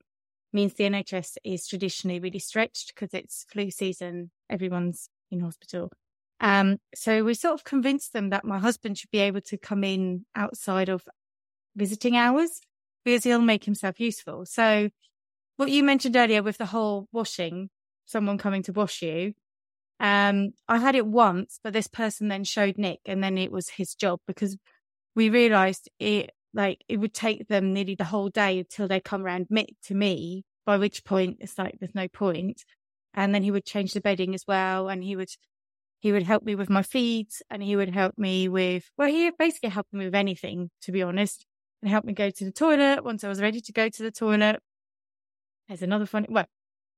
[0.53, 4.31] means the NHS is traditionally really stretched because it's flu season.
[4.49, 5.91] Everyone's in hospital.
[6.41, 9.85] Um, so we sort of convinced them that my husband should be able to come
[9.85, 11.03] in outside of
[11.77, 12.61] visiting hours
[13.05, 14.47] because he'll make himself useful.
[14.47, 14.91] So
[15.57, 17.71] what you mentioned earlier with the whole washing,
[18.07, 19.35] someone coming to wash you.
[20.01, 23.69] Um, I had it once, but this person then showed Nick and then it was
[23.69, 24.57] his job because
[25.17, 29.23] we realized it, like, it would take them nearly the whole day until they come
[29.23, 29.49] around
[29.85, 32.65] to me, by which point it's like, there's no point.
[33.15, 34.89] And then he would change the bedding as well.
[34.89, 35.31] And he would,
[35.99, 39.31] he would help me with my feeds and he would help me with, well, he
[39.39, 41.45] basically helped me with anything, to be honest,
[41.83, 44.11] and help me go to the toilet once I was ready to go to the
[44.11, 44.61] toilet.
[45.69, 46.47] There's another funny, well,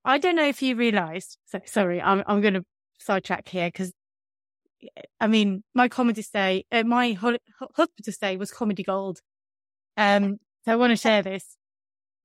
[0.05, 2.65] I don't know if you realized, so sorry, I'm, I'm going to
[2.99, 3.93] sidetrack here because
[5.21, 7.37] I mean, my comedy stay, uh, my ho-
[7.75, 9.21] hospital stay was comedy gold.
[10.01, 11.57] Um, so I want to share this.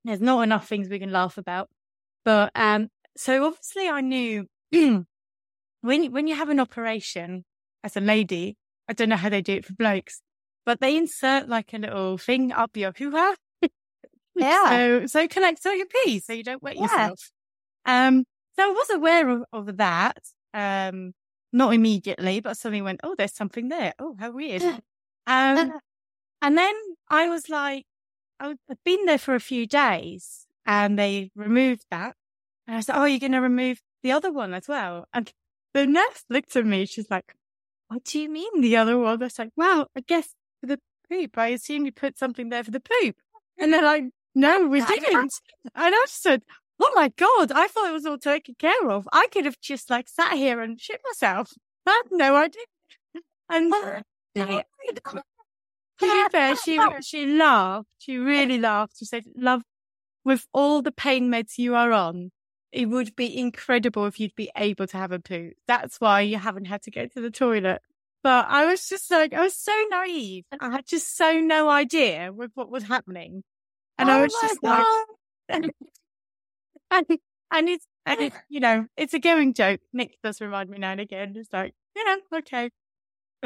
[0.04, 1.70] There's not enough things we can laugh about,
[2.24, 5.06] but, um, so obviously I knew when,
[5.82, 7.44] when you have an operation
[7.84, 8.56] as a lady,
[8.88, 10.22] I don't know how they do it for blokes,
[10.66, 13.36] but they insert like a little thing up your hoo-ha.
[14.38, 14.68] Yeah.
[14.70, 16.84] So, so it connects all your pee so you don't wet Yeah.
[16.84, 17.32] yourself.
[17.86, 18.26] Um,
[18.58, 20.18] so I was aware of, of that.
[20.54, 21.14] Um,
[21.54, 23.94] not immediately, but suddenly went, oh, there's something there.
[23.98, 24.62] Oh, how weird.
[25.28, 25.72] Um,
[26.46, 26.76] and then
[27.10, 27.86] I was like,
[28.40, 32.16] I- I've been there for a few days and they removed that.
[32.68, 35.08] And I said, oh, you're going to remove the other one as well.
[35.14, 35.32] And
[35.74, 36.86] the nurse looked at me.
[36.86, 37.34] She's like,
[37.88, 39.22] what do you mean the other one?
[39.22, 40.80] I was like, well, I guess for the
[41.10, 41.38] poop.
[41.38, 43.16] I assume you put something there for the poop.
[43.58, 44.04] And they're like,
[44.36, 45.14] no, we didn't.
[45.76, 46.44] And I just said,
[46.80, 49.08] oh my God, I thought it was all taken care of.
[49.12, 51.54] I could have just like sat here and shit myself.
[51.88, 52.66] I had no idea.
[53.50, 53.72] And
[56.00, 57.88] to be fair, she, she laughed.
[58.00, 58.98] She really laughed.
[58.98, 59.64] She said, love,
[60.24, 62.32] with all the pain meds you are on,
[62.72, 65.52] it would be incredible if you'd be able to have a poo.
[65.68, 67.82] That's why you haven't had to go to the toilet.
[68.22, 70.46] But I was just like, I was so naive.
[70.60, 73.44] I had just so no idea with what was happening.
[73.98, 74.86] And I Oh was my just like,
[76.92, 77.20] and,
[77.52, 79.80] and it's, and it's you know, it's a going joke.
[79.94, 81.34] Nick does remind me now and again.
[81.36, 82.72] It's like, you know, okay.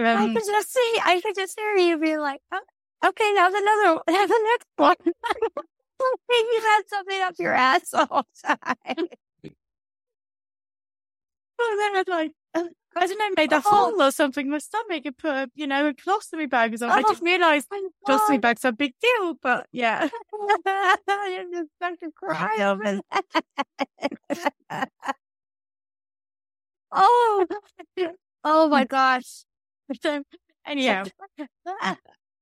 [0.06, 2.62] I Um, could just see, I could just hear you be like, oh,
[3.06, 4.96] okay, now another, now the next one.
[6.30, 9.08] Maybe you had something up your ass all the time.
[11.60, 13.62] Well, then I'd like, I don't know, made a Oh.
[13.66, 16.98] hole or something in my stomach and put, you know, a colostomy bag or something.
[16.98, 17.14] I Oh.
[17.14, 20.08] didn't realise my colostomy bag's a big deal, but yeah.
[21.08, 23.02] I'm just about to cry over
[26.92, 27.46] oh,
[28.44, 29.44] oh my gosh.
[30.02, 30.24] So,
[30.66, 31.06] anyhow,
[31.66, 31.98] that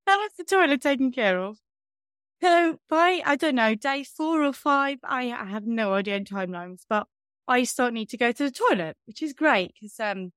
[0.07, 1.57] was the toilet taken care of.
[2.41, 6.25] So by, I don't know, day four or five, I, I have no idea in
[6.25, 7.07] timelines, but
[7.47, 10.31] I start need to go to the toilet, which is great because, um,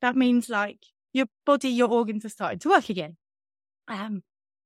[0.00, 0.78] that means like
[1.12, 3.16] your body, your organs are starting to work again.
[3.88, 4.22] Um,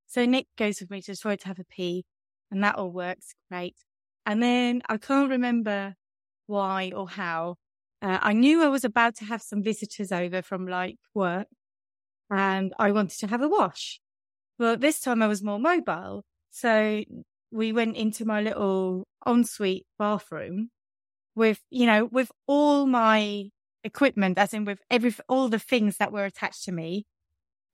[0.07, 2.05] so Nick goes with me to the toilet to have a pee
[2.51, 3.77] and that all works great.
[4.25, 5.95] And then I can't remember
[6.47, 7.57] why or how.
[8.03, 11.49] Uh, I knew I was about to have some visitors over from like work
[12.31, 14.01] and I wanted to have a wash.
[14.59, 16.25] Well, this time I was more mobile.
[16.51, 17.03] So
[17.51, 20.71] we went into my little ensuite bathroom
[21.35, 23.51] with, you know, with all my
[23.85, 27.05] equipment, as in with every, all the things that were attached to me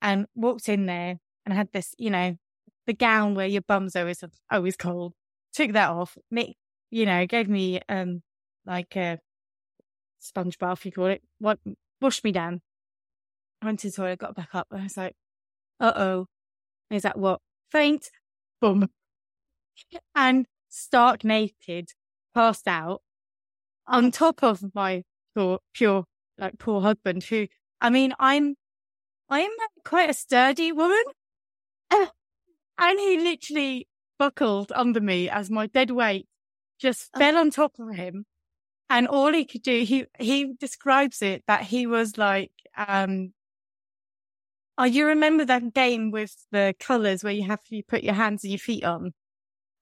[0.00, 2.36] and walked in there and had this, you know,
[2.86, 5.14] the gown where your bum's always, always cold.
[5.54, 6.18] Took that off.
[6.90, 8.22] You know, gave me, um,
[8.66, 9.18] like a
[10.18, 11.58] sponge bath, you call it, what,
[12.00, 12.60] washed me down.
[13.62, 14.66] Went to the toilet, got back up.
[14.70, 15.14] And I was like,
[15.80, 16.26] uh oh.
[16.90, 17.40] Is that what?
[17.70, 18.10] Faint.
[18.60, 18.88] Boom.
[20.14, 21.90] And stark naked,
[22.34, 23.02] passed out
[23.86, 25.02] on top of my
[25.34, 26.04] poor, pure,
[26.38, 27.46] like poor husband who,
[27.80, 28.54] I mean, I'm,
[29.28, 29.50] I'm
[29.84, 31.02] quite a sturdy woman.
[32.78, 33.86] And he literally
[34.18, 36.26] buckled under me as my dead weight
[36.80, 37.18] just Oh.
[37.18, 38.24] fell on top of him.
[38.90, 43.32] And all he could do, he, he describes it that he was like, um,
[44.78, 48.44] oh, you remember that game with the colors where you have to put your hands
[48.44, 49.12] and your feet on?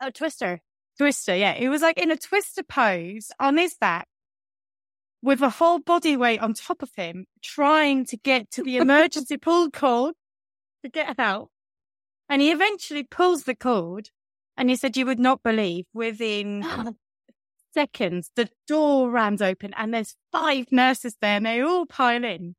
[0.01, 0.61] Oh, Twister.
[0.99, 1.55] Twister, yeah.
[1.55, 4.07] He was like in a twister pose on his back
[5.23, 9.37] with a whole body weight on top of him, trying to get to the emergency
[9.39, 10.15] pull cord
[10.83, 11.49] to get out.
[12.29, 14.11] And he eventually pulls the cord
[14.57, 16.65] and he said, you would not believe within
[17.75, 22.57] seconds, the door rams open and there's five nurses there and they all pile in.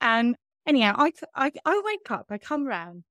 [0.00, 0.36] And
[0.66, 3.04] anyhow, I, I, I wake up, I come round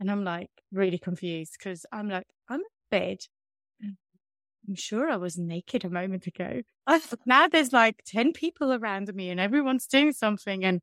[0.00, 3.18] and I'm like really confused because I'm like, I'm in bed.
[3.84, 3.96] Mm.
[4.68, 6.62] I'm sure I was naked a moment ago.
[7.26, 10.80] now there's like 10 people around me and everyone's doing something and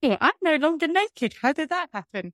[0.00, 1.36] yeah, I'm no longer naked.
[1.42, 2.32] How did that happen?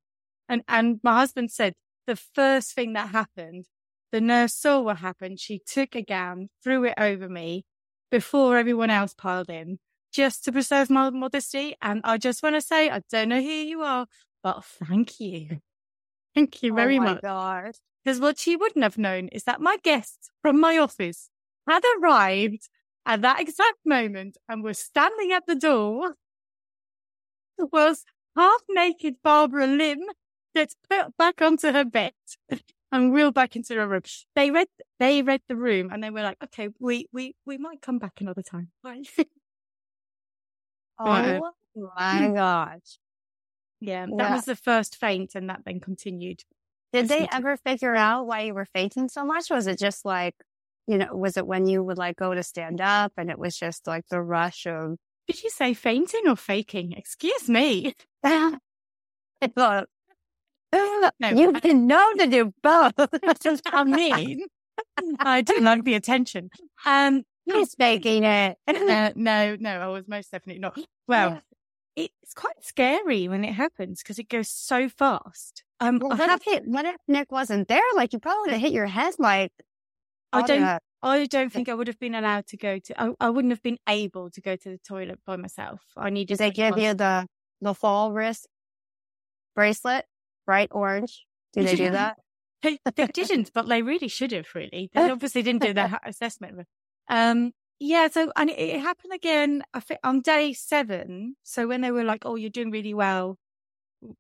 [0.48, 1.74] And, and my husband said
[2.06, 3.66] the first thing that happened,
[4.12, 5.40] the nurse saw what happened.
[5.40, 7.64] She took a gown, threw it over me
[8.10, 9.78] before everyone else piled in
[10.14, 11.76] just to preserve my modesty.
[11.82, 14.06] And I just want to say, I don't know who you are,
[14.42, 15.58] but thank you.
[16.34, 17.76] Thank you oh very oh my much.
[18.04, 21.30] Because what she wouldn't have known is that my guest from my office
[21.68, 22.68] had arrived
[23.06, 26.14] at that exact moment and was standing at the door
[27.72, 28.04] was
[28.36, 30.00] half naked Barbara Lim
[30.54, 32.12] gets put back onto her bed
[32.92, 34.02] and wheeled back into her room.
[34.34, 37.80] They read they read the room and they were like, okay, we we we might
[37.80, 38.70] come back another time.
[40.98, 41.40] Right.
[41.40, 41.52] Oh
[41.96, 42.98] my gosh.
[43.80, 44.34] yeah, that Yeah.
[44.34, 46.42] was the first faint and that then continued.
[46.92, 49.50] Did they ever figure out why you were fainting so much?
[49.50, 50.36] Was it just like,
[50.86, 53.56] you know, was it when you would like go to stand up and it was
[53.56, 56.92] just like the rush of, Did you say fainting or faking?
[56.92, 57.94] Excuse me.
[58.24, 58.58] I
[59.54, 59.88] thought,
[60.72, 62.92] No, you've been known to do both.
[63.66, 64.46] I mean,
[65.18, 66.50] I do like the attention.
[66.86, 68.58] Um, He's faking it.
[68.66, 70.78] uh, no, no, I was most definitely not.
[71.06, 71.42] Well,
[71.96, 75.62] it's quite scary when it happens because it goes so fast.
[75.80, 77.80] Um, Well, I, what have, if, it, what if Nick wasn't there?
[77.94, 79.52] Like you probably would have hit your head like,
[80.32, 83.00] I don't, I don't think I would have been allowed to go to.
[83.00, 85.82] I, I wouldn't have been able to go to the toilet by myself.
[85.96, 86.38] I needed.
[86.38, 87.28] Did they give you the,
[87.60, 88.48] the fall wrist
[89.54, 90.06] bracelet?
[90.46, 91.26] Bright orange?
[91.52, 92.16] Do they do that?
[92.62, 94.46] They, they didn't, but they really should have.
[94.54, 96.66] Really, they obviously didn't do ha- assessment.
[97.08, 98.08] Um, yeah.
[98.08, 99.62] So, and it, it happened again.
[99.74, 101.36] I think on day seven.
[101.42, 103.38] So when they were like, "Oh, you're doing really well.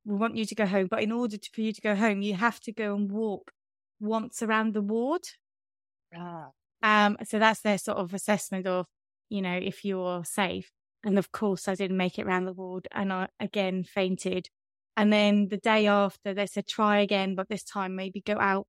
[0.04, 2.22] We want you to go home," but in order to, for you to go home,
[2.22, 3.52] you have to go and walk
[4.00, 5.22] once around the ward.
[6.16, 6.50] Ah.
[6.82, 8.86] Um, so that's their sort of assessment of,
[9.30, 10.70] you know, if you're safe.
[11.04, 14.48] And of course, I didn't make it around the ward, and I again fainted.
[14.96, 18.66] And then the day after, they said try again, but this time maybe go out.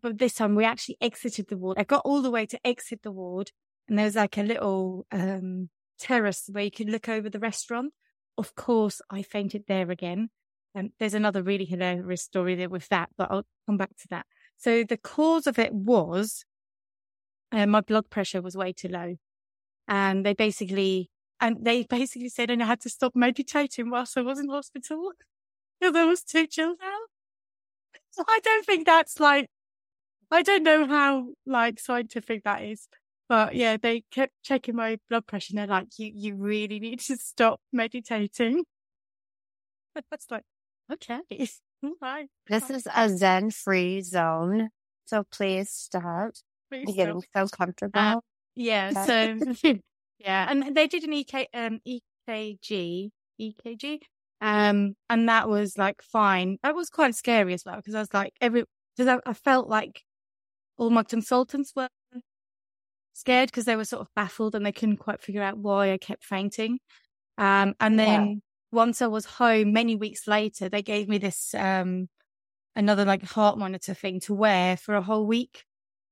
[0.00, 1.78] But this time we actually exited the ward.
[1.78, 3.50] I got all the way to exit the ward,
[3.88, 7.92] and there was like a little um terrace where you could look over the restaurant.
[8.36, 10.30] Of course, I fainted there again.
[10.74, 14.26] Um, there's another really hilarious story there with that, but I'll come back to that.
[14.56, 16.44] So the cause of it was
[17.52, 19.16] uh, my blood pressure was way too low.
[19.86, 21.10] And they basically,
[21.40, 25.12] and they basically said and I had to stop meditating whilst I was in hospital
[25.80, 28.24] because I was too chilled out.
[28.28, 29.48] I don't think that's like,
[30.34, 32.88] I don't know how like scientific that is.
[33.28, 37.00] But yeah, they kept checking my blood pressure and they're like, you, you really need
[37.00, 38.64] to stop meditating.
[40.10, 40.44] That's like,
[40.92, 41.20] okay.
[42.00, 42.28] Right.
[42.46, 44.70] This is a Zen free zone.
[45.04, 46.30] So please stop
[46.70, 48.00] Please You're getting so comfortable.
[48.00, 48.20] Uh,
[48.54, 48.90] Yeah.
[48.96, 49.38] Okay.
[49.38, 49.74] So
[50.18, 54.00] yeah, and they did an EK um EKG EKG,
[54.40, 56.56] um, and that was like fine.
[56.62, 58.64] That was quite scary as well because I was like every
[58.96, 60.02] because I, I felt like
[60.76, 61.88] all my consultants were
[63.12, 65.98] scared because they were sort of baffled and they couldn't quite figure out why I
[65.98, 66.78] kept fainting.
[67.38, 68.26] Um, and Yeah.
[68.28, 72.08] then once I was home, many weeks later, they gave me this um
[72.76, 75.64] another like heart monitor thing to wear for a whole week.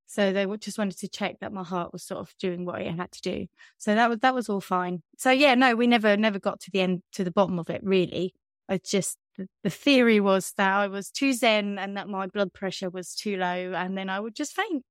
[0.06, 2.94] So they just wanted to check that my heart was sort of doing what it
[2.94, 3.46] had to do.
[3.78, 5.02] So that was that was all fine.
[5.18, 7.82] So yeah, no, we never never got to the end to the bottom of it
[7.84, 8.34] really.
[8.68, 12.52] I just the, the theory was that I was too zen and that my blood
[12.52, 14.84] pressure was too low, and then I would just faint.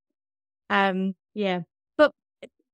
[0.70, 1.62] Um, yeah,
[1.98, 2.12] but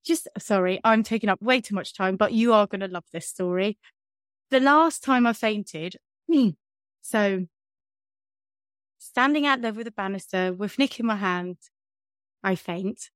[0.05, 3.05] just sorry, I'm taking up way too much time, but you are going to love
[3.11, 3.77] this story.
[4.49, 5.97] The last time I fainted,
[7.01, 7.45] so
[8.97, 11.57] standing out there with a banister with Nick in my hand,
[12.43, 13.09] I faint.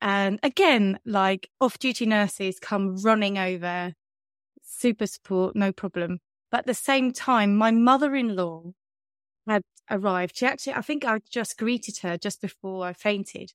[0.00, 3.94] And again, like off duty nurses come running over,
[4.62, 6.18] super support, no problem.
[6.52, 8.72] But at the same time, my mother in law
[9.48, 10.36] had arrived.
[10.36, 13.52] She actually, I think I just greeted her just before I fainted.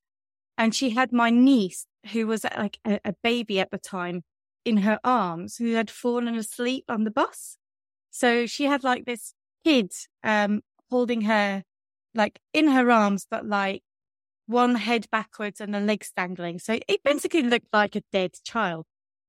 [0.57, 4.23] And she had my niece, who was like a, a baby at the time,
[4.65, 7.57] in her arms, who had fallen asleep on the bus.
[8.09, 9.93] So she had like this kid
[10.23, 11.63] um, holding her
[12.15, 13.83] like in her arms, but like
[14.47, 16.57] one head backwards and the legs dangling.
[16.57, 18.85] So it basically looked like a dead child.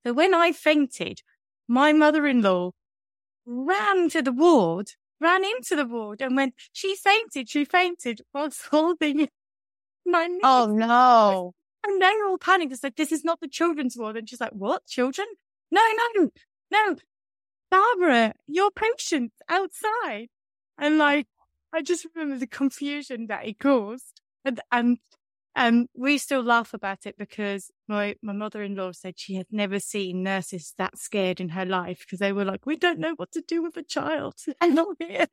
[0.07, 1.21] So when I fainted,
[1.69, 2.71] my mother in law
[3.49, 8.67] ran to the ward, ran into the ward and went, she fainted, she fainted whilst
[8.71, 9.29] holding
[10.07, 10.41] my niece.
[10.45, 11.55] oh no.
[11.87, 12.73] And they all panicked.
[12.73, 14.17] It's said, this is not the children's ward.
[14.17, 14.85] And she's like, what?
[14.87, 15.29] Children?
[15.71, 15.81] No,
[16.17, 16.31] no,
[16.71, 16.97] no.
[17.71, 20.29] Barbara, your patient outside.
[20.77, 21.27] And like,
[21.73, 24.21] I just remember the confusion that it caused.
[24.45, 24.99] And, and,
[25.59, 30.23] um, we still laugh about it because my, my mother-in-law said she had never seen
[30.23, 33.43] nurses that scared in her life because they were like, we don't know what to
[33.43, 34.35] do with a child.
[34.61, 35.27] And not here.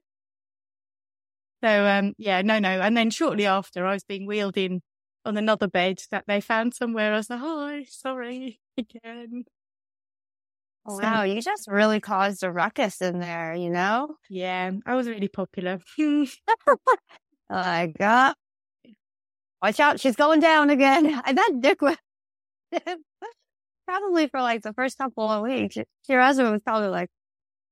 [1.63, 2.81] So, um, yeah, no, no.
[2.81, 4.81] And then shortly after I was being wheeled in
[5.25, 7.13] on another bed that they found somewhere.
[7.13, 9.45] I was like, hi, sorry again.
[10.87, 14.17] So, Wow, you just really caused a ruckus in there, you know?
[14.29, 15.79] yeah, I was really popular.
[17.49, 18.33] Like, uh,
[19.61, 21.21] watch out, she's going down again.
[21.25, 21.97] I bet Dick was
[23.87, 25.77] probably for like the first couple of weeks.
[26.07, 27.09] Your husband was probably like,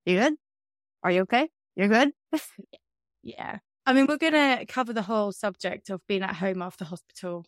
[0.05, 0.33] You good?
[1.03, 1.49] Are you okay?
[1.75, 2.11] You're good?
[3.23, 3.59] yeah.
[3.85, 7.45] I mean, we're going to cover the whole subject of being at home after hospital.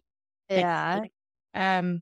[0.50, 1.04] Yeah.
[1.54, 2.02] Um,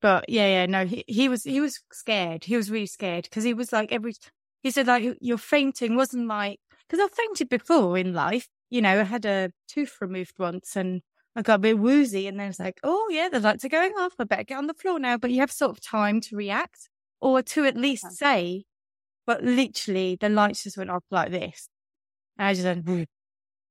[0.00, 2.44] but yeah, yeah, no, he, he was, he was scared.
[2.44, 4.14] He was really scared because he was like every,
[4.62, 8.48] he said like, your fainting wasn't like, because I've fainted before in life.
[8.70, 11.02] You know, I had a tooth removed once and
[11.36, 13.92] I got a bit woozy and then it's like, oh yeah, the lights are going
[13.92, 14.14] off.
[14.18, 15.16] I better get on the floor now.
[15.16, 16.88] But you have sort of time to react
[17.20, 18.64] or to at least say,
[19.26, 21.68] but literally the lights just went off like this.
[22.38, 23.02] And I just went, "Hmm."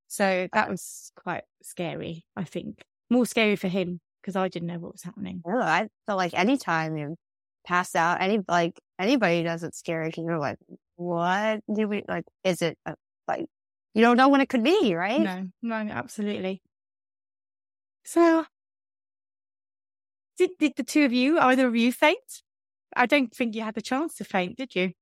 [0.08, 2.82] so that was quite scary, I think.
[3.10, 5.42] More scary for him because I didn't know what was happening.
[5.46, 5.66] I don't know.
[5.66, 7.16] I feel like anytime you
[7.66, 10.58] pass out, any like anybody does it scary because you're like,
[10.96, 12.26] what do we like?
[12.44, 12.96] Is it uh,
[13.28, 13.46] like
[13.94, 15.22] you don't know when it could be, right?
[15.22, 16.62] No, no, absolutely.
[18.06, 18.46] So,
[20.38, 22.44] did did the two of you, either of you, faint?
[22.96, 24.94] I don't think you had the chance to faint, did you?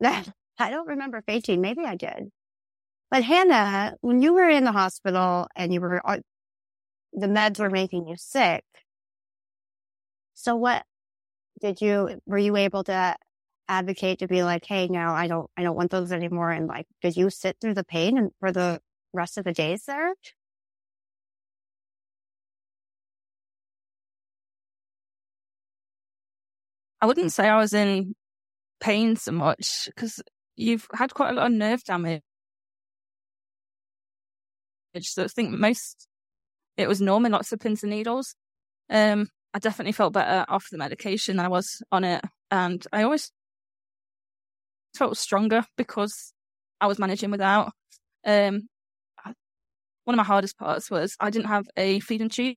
[0.00, 0.20] No,
[0.58, 1.60] I don't remember fainting.
[1.60, 2.30] Maybe I did.
[3.10, 6.18] But Hannah, when you were in the hospital and you were, uh,
[7.12, 8.64] the meds were making you sick.
[10.34, 10.84] So what
[11.60, 13.16] did you, were you able to
[13.68, 16.50] advocate to be like, Hey, no, I don't, I don't want those anymore.
[16.50, 18.80] And like, did you sit through the pain and for the
[19.12, 20.14] rest of the days there?
[27.06, 28.16] I wouldn't say I was in
[28.80, 30.20] pain so much because
[30.56, 32.20] you've had quite a lot of nerve damage.
[35.02, 36.08] So I think most
[36.76, 38.34] it was normal, lots of pins and needles.
[38.90, 43.04] Um, I definitely felt better off the medication than I was on it, and I
[43.04, 43.30] always
[44.96, 46.32] felt stronger because
[46.80, 47.70] I was managing without.
[48.26, 48.62] Um,
[49.22, 52.56] one of my hardest parts was I didn't have a feeding tube.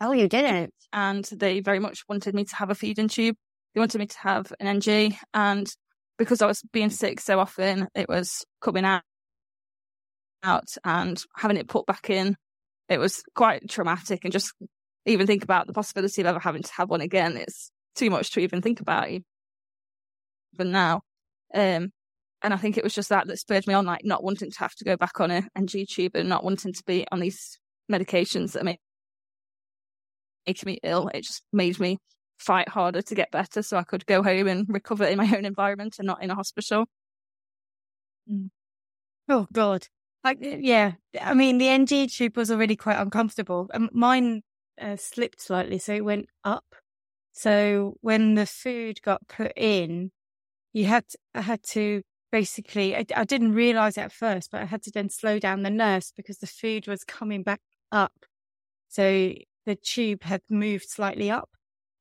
[0.00, 0.72] Oh, you didn't?
[0.92, 3.36] And they very much wanted me to have a feeding tube.
[3.74, 5.16] They wanted me to have an NG.
[5.34, 5.68] And
[6.18, 9.02] because I was being sick so often, it was coming out,
[10.42, 12.36] out and having it put back in.
[12.88, 14.52] It was quite traumatic and just
[15.04, 17.36] even think about the possibility of ever having to have one again.
[17.36, 19.24] It's too much to even think about even
[20.72, 21.02] now.
[21.54, 21.90] Um,
[22.42, 24.58] and I think it was just that that spurred me on, like not wanting to
[24.60, 27.58] have to go back on a NG tube and not wanting to be on these
[27.90, 28.78] medications that make
[30.48, 31.08] making me ill.
[31.14, 31.98] It just made me
[32.38, 35.44] fight harder to get better so I could go home and recover in my own
[35.44, 36.86] environment and not in a hospital.
[38.30, 38.50] Mm.
[39.28, 39.86] Oh God.
[40.24, 43.70] Like, yeah, I mean, the NG tube was already quite uncomfortable.
[43.72, 44.42] and mine
[44.80, 46.74] uh, slipped slightly, so it went up.
[47.32, 50.10] So when the food got put in,
[50.72, 54.60] you had to, I had to basically, I, I didn't realize it at first, but
[54.60, 57.60] I had to then slow down the nurse because the food was coming back
[57.92, 58.26] up.
[58.88, 59.34] So
[59.68, 61.50] the tube had moved slightly up.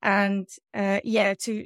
[0.02, 1.66] And uh, yeah, to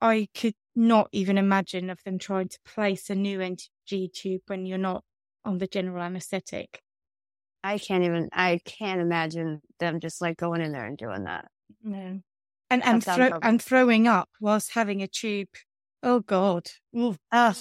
[0.00, 4.64] I could not even imagine of them trying to place a new NG tube when
[4.64, 5.04] you're not
[5.44, 6.80] on the general anesthetic.
[7.62, 8.30] I can't even.
[8.32, 11.44] I can't imagine them just like going in there and doing that.
[11.82, 12.20] No,
[12.70, 15.48] and and thro- and throwing up whilst having a tube.
[16.02, 16.68] Oh God.
[17.32, 17.56] Ugh.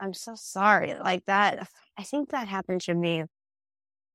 [0.00, 0.94] I'm so sorry.
[0.94, 1.68] Like that.
[1.96, 3.22] I think that happened to me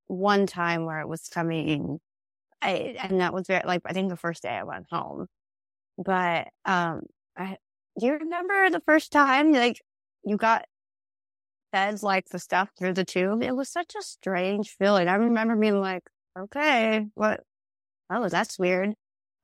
[0.08, 2.00] one time where it was coming.
[2.62, 5.28] I and that was very like I think the first day I went home.
[5.98, 7.04] But um,
[7.38, 7.58] I
[8.00, 9.82] do you remember the first time like
[10.24, 10.66] you got
[11.72, 13.44] fed like the stuff through the tube?
[13.44, 15.08] It was such a strange feeling.
[15.08, 16.04] I remember being like,
[16.38, 17.44] okay, what?
[18.10, 18.96] Oh, that's weird.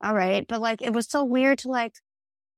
[0.02, 1.94] All right, but like it was so weird to like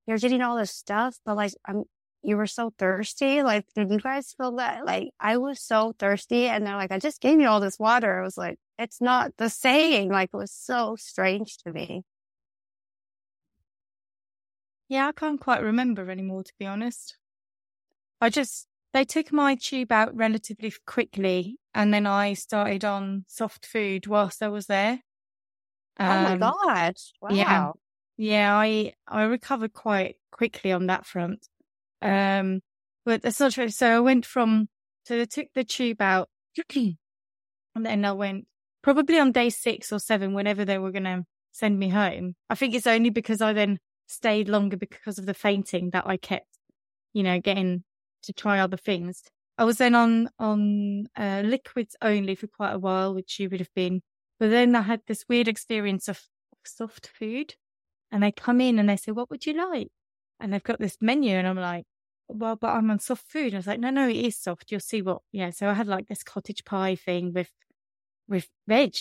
[0.07, 1.85] you're getting all this stuff, but like I'm
[2.29, 3.43] you were so thirsty.
[3.43, 4.85] Like, did you guys feel that?
[4.85, 6.47] Like, I was so thirsty.
[6.47, 8.21] And they're like, I just gave you all this water.
[8.21, 10.11] I was like, it's not the saying.
[10.11, 12.03] Like, it was so strange to me.
[14.91, 17.17] Yeah, I can't quite remember anymore, to be honest.
[18.21, 21.57] I just, they took my tube out relatively quickly.
[21.75, 25.01] And then I started on soft food whilst I was there.
[25.99, 27.13] Um, oh my um, gosh.
[27.23, 27.29] Wow.
[27.31, 27.73] Yeah.
[28.19, 31.47] Yeah, I, I recovered quite quickly on that front.
[32.03, 32.61] Um,
[33.05, 33.69] but that's not true.
[33.69, 34.69] So I went from,
[35.05, 36.29] so they took the tube out
[36.75, 36.97] and
[37.75, 38.47] then I went
[38.83, 42.35] probably on day six or seven, whenever they were going to send me home.
[42.49, 46.17] I think it's only because I then stayed longer because of the fainting that I
[46.17, 46.47] kept,
[47.13, 47.85] you know, getting
[48.23, 49.23] to try other things.
[49.57, 53.61] I was then on, on, uh, liquids only for quite a while, which you would
[53.61, 54.03] have been.
[54.39, 56.23] But then I had this weird experience of
[56.65, 57.55] soft food
[58.13, 59.89] and they come in and they say, what would you like?
[60.41, 61.85] And they've got this menu and I'm like,
[62.29, 63.55] well, but I'm on soft food.
[63.55, 64.71] I was like, no, no, it is soft.
[64.71, 65.51] You'll see what, yeah.
[65.51, 67.51] So I had like this cottage pie thing with,
[68.29, 68.95] with veg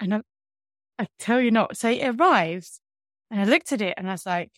[0.00, 0.20] and I,
[0.98, 1.76] I tell you not.
[1.76, 2.80] So it arrives
[3.30, 4.50] and I looked at it and I was like,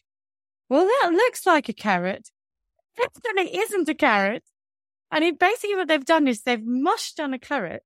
[0.68, 2.30] well, that looks like a carrot.
[2.96, 4.44] It definitely isn't a carrot.
[5.10, 7.82] And it basically what they've done is they've mushed on a carrot,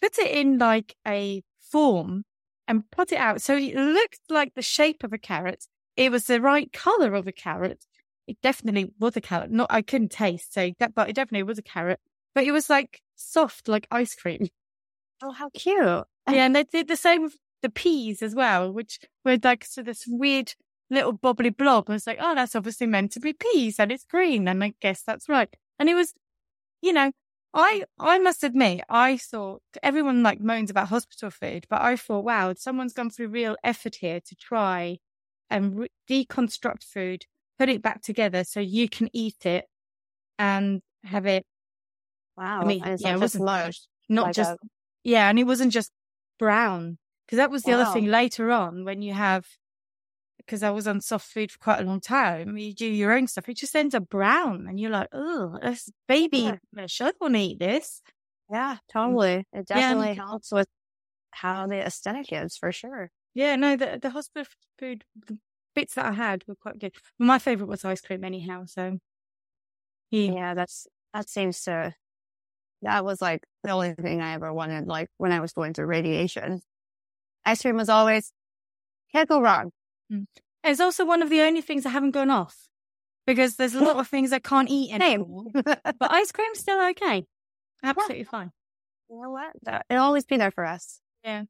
[0.00, 2.24] put it in like a form
[2.68, 3.42] and put it out.
[3.42, 5.66] So it looked like the shape of a carrot
[6.00, 7.84] it was the right color of a carrot.
[8.26, 9.50] It definitely was a carrot.
[9.50, 12.00] Not I couldn't taste, so that, but it definitely was a carrot.
[12.34, 14.48] But it was like soft, like ice cream.
[15.22, 15.76] Oh, how cute!
[16.30, 19.82] yeah, and they did the same with the peas as well, which were like so
[19.82, 20.54] this weird
[20.88, 21.90] little bobbly blob.
[21.90, 24.72] I was like, oh, that's obviously meant to be peas, and it's green, and I
[24.80, 25.54] guess that's right.
[25.78, 26.14] And it was,
[26.80, 27.12] you know,
[27.52, 32.24] I I must admit, I thought everyone like moans about hospital food, but I thought,
[32.24, 34.98] wow, someone's gone through real effort here to try
[35.50, 37.24] and re- deconstruct food,
[37.58, 39.66] put it back together so you can eat it
[40.38, 41.44] and have it.
[42.36, 42.62] Wow.
[42.62, 43.44] I mean, yeah, it wasn't
[44.08, 44.56] not like just, a...
[45.04, 45.28] yeah.
[45.28, 45.90] And it wasn't just
[46.38, 47.80] brown because that was the wow.
[47.80, 49.46] other thing later on when you have,
[50.38, 53.26] because I was on soft food for quite a long time, you do your own
[53.26, 56.56] stuff, it just ends up brown and you're like, oh, this baby yeah.
[56.76, 58.02] I want to eat this.
[58.50, 58.78] Yeah, mm.
[58.92, 59.46] totally.
[59.52, 60.66] It definitely yeah, helps with
[61.30, 63.10] how the aesthetic is for sure.
[63.34, 65.38] Yeah, no, the the hospital food the
[65.74, 66.94] bits that I had were quite good.
[67.18, 68.64] My favorite was ice cream, anyhow.
[68.66, 68.98] So
[70.10, 71.94] yeah, yeah, that's that seems to
[72.82, 74.86] that was like the only thing I ever wanted.
[74.86, 76.62] Like when I was going through radiation,
[77.44, 78.32] ice cream was always
[79.12, 79.70] can't go wrong.
[80.12, 80.26] Mm.
[80.64, 82.68] It's also one of the only things I haven't gone off
[83.26, 85.46] because there's a lot of things I can't eat anymore.
[85.52, 87.26] but ice cream's still okay,
[87.82, 88.30] absolutely yeah.
[88.30, 88.50] fine.
[89.12, 89.82] You know what?
[89.90, 91.00] It'll always be there for us.
[91.24, 91.42] Yeah.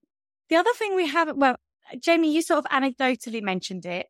[0.49, 1.57] The other thing we have, well,
[1.99, 4.07] Jamie, you sort of anecdotally mentioned it,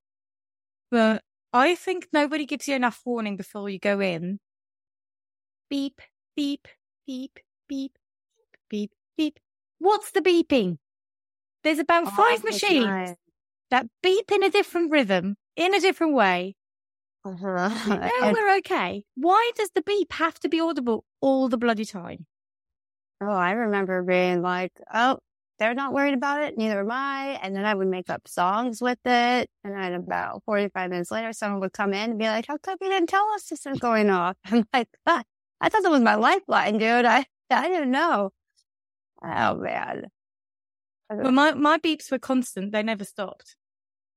[0.91, 1.23] but
[1.53, 4.39] I think nobody gives you enough warning before you go in.
[5.69, 6.01] Beep,
[6.37, 6.69] beep,
[7.07, 7.97] beep, beep,
[8.69, 9.39] beep, beep.
[9.79, 10.79] What's the beeping?
[11.63, 13.17] There's about Oh, five machines right.
[13.71, 16.57] that beep in a different rhythm, in a different way.
[17.25, 17.69] Uh-huh.
[17.89, 19.05] No, And- we're okay.
[19.15, 22.27] Why does the beep have to be audible all the bloody time?
[23.23, 25.19] oh, I remember being like, oh,
[25.61, 26.57] they're not worried about it.
[26.57, 27.39] Neither am I.
[27.43, 29.51] And then I would make up songs with it.
[29.63, 32.79] And then about 45 minutes later, someone would come in and be like, how come
[32.81, 34.39] you didn't tell us this was going off?
[34.47, 35.23] I'm like, "Ah,
[35.61, 37.05] I thought that was my lifeline, dude.
[37.05, 38.31] I, I didn't know.
[39.23, 40.07] Oh, man.
[41.11, 42.73] Well, my, my beeps were constant.
[42.73, 43.55] They never stopped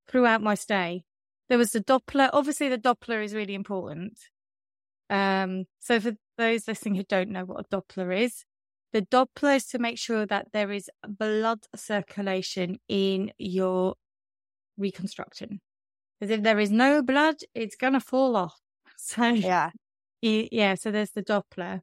[0.08, 1.04] throughout my stay.
[1.50, 2.30] There was the Doppler.
[2.32, 4.18] Obviously, the Doppler is really important.
[5.10, 8.46] Um, so for those listening who don't know what a Doppler is,
[8.94, 13.96] the Doppler is to make sure that there is blood circulation in your
[14.78, 15.60] reconstruction.
[16.20, 18.60] Because if there is no blood, it's going to fall off.
[18.98, 19.72] So Yeah.
[20.22, 21.82] Yeah, so there's the Doppler.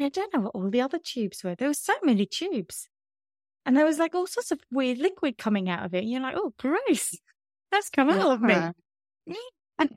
[0.00, 1.54] I don't know what all the other tubes were.
[1.54, 2.88] There were so many tubes.
[3.64, 5.98] And there was like all sorts of weird liquid coming out of it.
[5.98, 7.16] And you're like, oh, gross.
[7.70, 8.54] That's come out of me.
[9.78, 9.90] And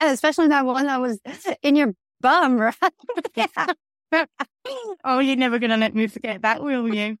[0.00, 1.20] and especially that one that was
[1.62, 2.74] in your bum, right?
[3.34, 3.66] yeah.
[5.04, 7.16] Oh, you're never going to let me forget that, will you?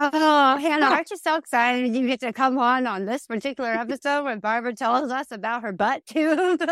[0.00, 4.24] Oh, Hannah, aren't you so excited you get to come on on this particular episode
[4.24, 6.62] when Barbara tells us about her butt tube?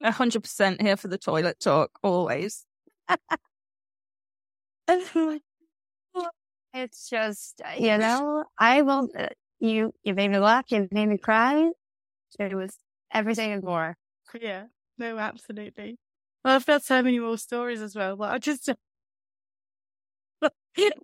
[0.00, 2.64] A hundred percent here for the toilet talk, always.
[6.72, 9.26] it's just, you know, I will, uh,
[9.58, 11.70] you, you made me laugh, you made me cry.
[12.38, 12.76] It was
[13.12, 13.96] everything and more.
[14.40, 14.64] Yeah,
[14.98, 15.96] no, absolutely.
[16.44, 18.68] Well, I've got so many more stories as well, but I just.
[20.42, 20.50] oh,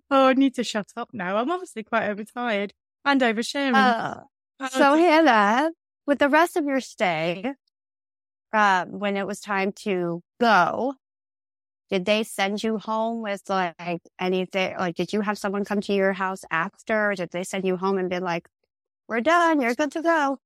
[0.09, 1.37] I need to shut up now.
[1.37, 2.73] I'm obviously quite overtired
[3.03, 3.75] and oversharing.
[3.75, 4.21] Uh,
[4.57, 5.71] Oh, so Hannah,
[6.07, 7.53] with the rest of your stay,
[8.53, 10.93] uh, when it was time to go,
[11.89, 14.77] did they send you home with like anything?
[14.77, 17.11] Like, did you have someone come to your house after?
[17.11, 18.47] Or did they send you home and be like,
[19.07, 20.39] we're done, you're good to go?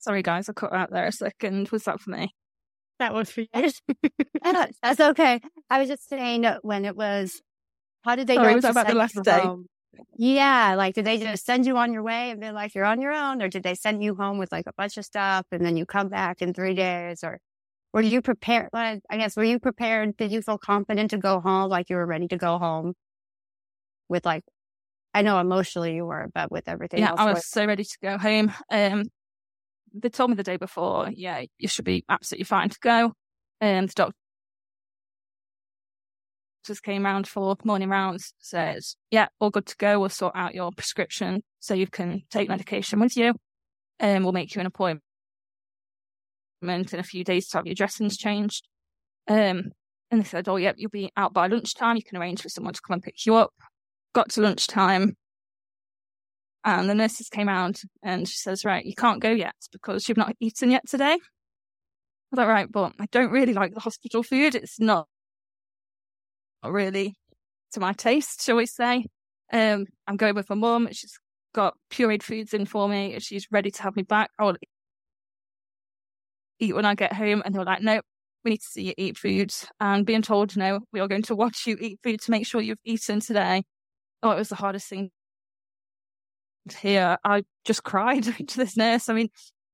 [0.00, 1.68] Sorry, guys, I cut out there a second.
[1.70, 2.34] Was that for me?
[2.98, 3.48] that was for you.
[4.82, 5.40] That's okay.
[5.70, 7.40] I was just saying when it was,
[8.02, 9.40] how did they Sorry, know was about the last you day?
[9.40, 9.66] home?
[10.18, 13.00] Yeah, like did they just send you on your way and be like you're on
[13.00, 15.64] your own, or did they send you home with like a bunch of stuff and
[15.64, 17.38] then you come back in three days, or
[17.94, 18.68] were you prepared?
[18.72, 20.16] Well, I guess were you prepared?
[20.18, 22.92] Did you feel confident to go home, like you were ready to go home?
[24.10, 24.42] With like,
[25.14, 27.84] I know emotionally you were, but with everything yeah, else, I what- was so ready
[27.84, 28.52] to go home.
[28.70, 29.04] Um,
[29.94, 33.12] they told me the day before, yeah, you should be absolutely fine to go.
[33.60, 34.14] Um, the doctor
[36.66, 39.98] just came round for morning rounds, says, yeah, all good to go.
[39.98, 43.34] We'll sort out your prescription so you can take medication with you.
[43.98, 45.02] And we'll make you an appointment
[46.62, 48.66] in a few days to have your dressings changed.
[49.28, 49.72] Um,
[50.10, 51.96] and they said, oh, yep, you'll be out by lunchtime.
[51.96, 53.52] You can arrange for someone to come and pick you up.
[54.14, 55.16] Got to lunchtime.
[56.64, 60.18] And the nurses came out and she says, right, you can't go yet because you've
[60.18, 61.18] not eaten yet today.
[62.32, 64.54] I like, right, but I don't really like the hospital food.
[64.54, 65.08] It's not,
[66.62, 67.16] not really
[67.72, 69.06] to my taste, shall we say.
[69.52, 70.88] Um, I'm going with my mum.
[70.92, 71.18] She's
[71.54, 73.18] got pureed foods in for me.
[73.20, 74.30] She's ready to have me back.
[74.38, 74.56] I'll
[76.60, 77.42] eat when I get home.
[77.44, 78.00] And they were like, no,
[78.44, 79.52] we need to see you eat food.
[79.80, 82.60] And being told, no, we are going to watch you eat food to make sure
[82.60, 83.64] you've eaten today.
[84.22, 85.10] Oh, it was the hardest thing
[86.68, 87.18] hear.
[87.24, 89.08] I just cried to this nurse.
[89.08, 89.28] I mean,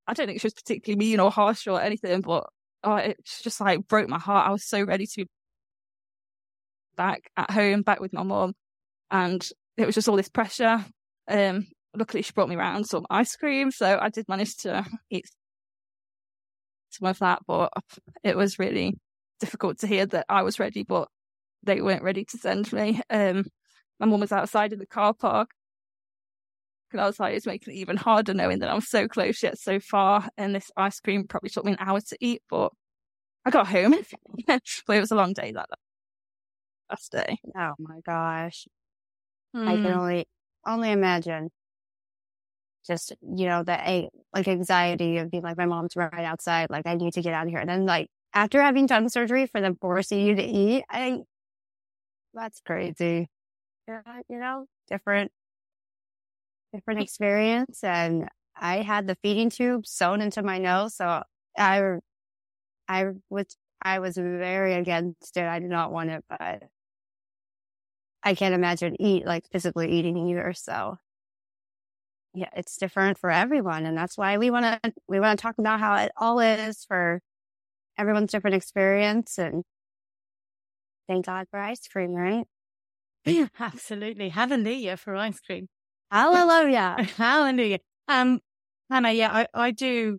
[0.07, 2.49] I don't think she was particularly mean or harsh or anything, but
[2.85, 4.49] oh, it just like broke my heart.
[4.49, 5.27] I was so ready to be
[6.97, 8.55] back at home, back with my mom,
[9.11, 10.85] And it was just all this pressure.
[11.29, 13.71] Um, luckily she brought me around some ice cream.
[13.71, 15.27] So I did manage to eat
[16.91, 17.73] some of that, but
[18.23, 18.95] it was really
[19.41, 21.09] difficult to hear that I was ready, but
[21.63, 23.01] they weren't ready to send me.
[23.11, 23.45] Um,
[23.99, 25.51] my mum was outside in the car park.
[26.93, 29.59] And I was like, it's making it even harder knowing that I'm so close yet
[29.59, 30.29] so far.
[30.37, 32.73] And this ice cream probably took me an hour to eat, but
[33.45, 33.95] I got home.
[34.47, 34.63] but
[34.97, 35.69] it was a long day that
[36.91, 37.39] last day.
[37.57, 38.67] oh my gosh.
[39.55, 39.99] I can Mm.
[40.01, 40.27] only
[40.67, 41.51] only imagine.
[42.87, 46.87] Just you know the a- like anxiety of being like my mom's right outside, like
[46.87, 47.59] I need to get out of here.
[47.59, 51.23] And then like after having done surgery for them forcing you to eat, I
[52.35, 53.29] that's crazy.
[53.89, 55.33] Yeah, you know, different
[56.77, 57.83] different experience.
[57.85, 61.23] And I had the feeding tube sewn into my nose, so
[61.59, 61.99] I
[62.89, 65.45] I was I was very against it.
[65.45, 66.65] I did not want it, but
[68.23, 70.53] I can't imagine eat like physically eating either.
[70.55, 70.99] So
[72.35, 73.87] yeah, it's different for everyone.
[73.87, 76.85] And that's why we want to, we want to talk about how it all is
[76.85, 77.21] for
[77.99, 79.39] everyone's different experience.
[79.39, 79.65] And
[81.09, 82.47] thank God for ice cream, right?
[83.59, 84.29] Absolutely.
[84.31, 85.69] Hallelujah for ice cream.
[86.11, 86.97] Hallelujah.
[87.17, 87.79] Hallelujah.
[88.09, 88.41] Um,
[88.91, 90.19] Hannah, yeah, I, I do.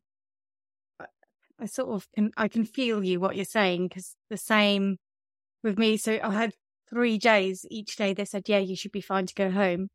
[1.60, 4.98] I sort of can, I can feel you what you're saying because the same
[5.64, 5.98] with me.
[5.98, 6.54] So I had
[6.90, 7.66] three days.
[7.72, 9.90] Each day they said, yeah, you should be fine to go home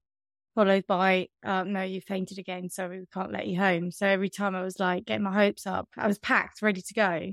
[0.54, 2.68] followed by, um, no, you fainted again.
[2.68, 3.90] So we can't let you home.
[3.90, 6.94] So every time I was like getting my hopes up, I was packed, ready to
[6.94, 7.32] go.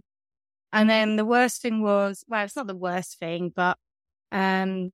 [0.72, 3.78] And then the worst thing was, well, it's not the worst thing, but,
[4.32, 4.92] um,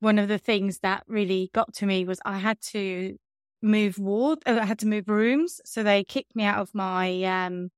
[0.00, 3.16] one of the things that really got to me was I had to
[3.62, 5.60] move ward, uh, I had to move rooms.
[5.64, 7.70] So they kicked me out of my, um,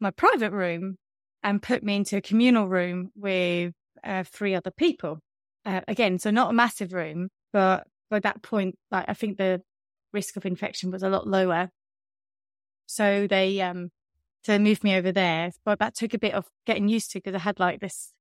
[0.00, 0.96] my private room
[1.42, 3.72] and put me into a communal room with
[4.04, 5.20] uh, three other people.
[5.64, 9.62] Uh, again, so not a massive room, but by that point, like I think the
[10.12, 11.70] risk of infection was a lot lower.
[12.86, 13.90] So they, um,
[14.44, 17.18] so they moved me over there, but that took a bit of getting used to
[17.18, 18.12] because I had like this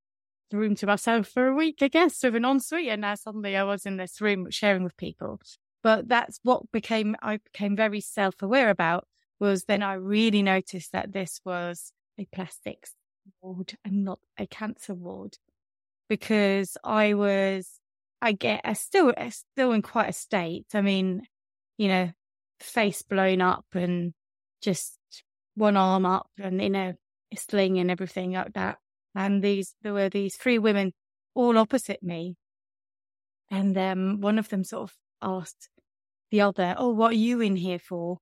[0.51, 2.87] room to myself for a week, I guess, with an ensuite.
[2.87, 5.39] And now suddenly I was in this room sharing with people.
[5.83, 9.07] But that's what became, I became very self aware about
[9.39, 12.93] was then I really noticed that this was a plastics
[13.41, 15.37] ward and not a cancer ward
[16.09, 17.79] because I was
[18.21, 20.65] I get, I still, I still in quite a state.
[20.73, 21.21] I mean,
[21.77, 22.11] you know,
[22.59, 24.13] face blown up and
[24.61, 24.97] just
[25.55, 26.93] one arm up and, know,
[27.31, 28.79] a sling and everything like that.
[29.17, 30.93] And these, there were these three women
[31.33, 32.35] all opposite me.
[33.49, 35.69] And um, one of them sort of asked
[36.29, 38.19] the other, Oh, what are you in here for?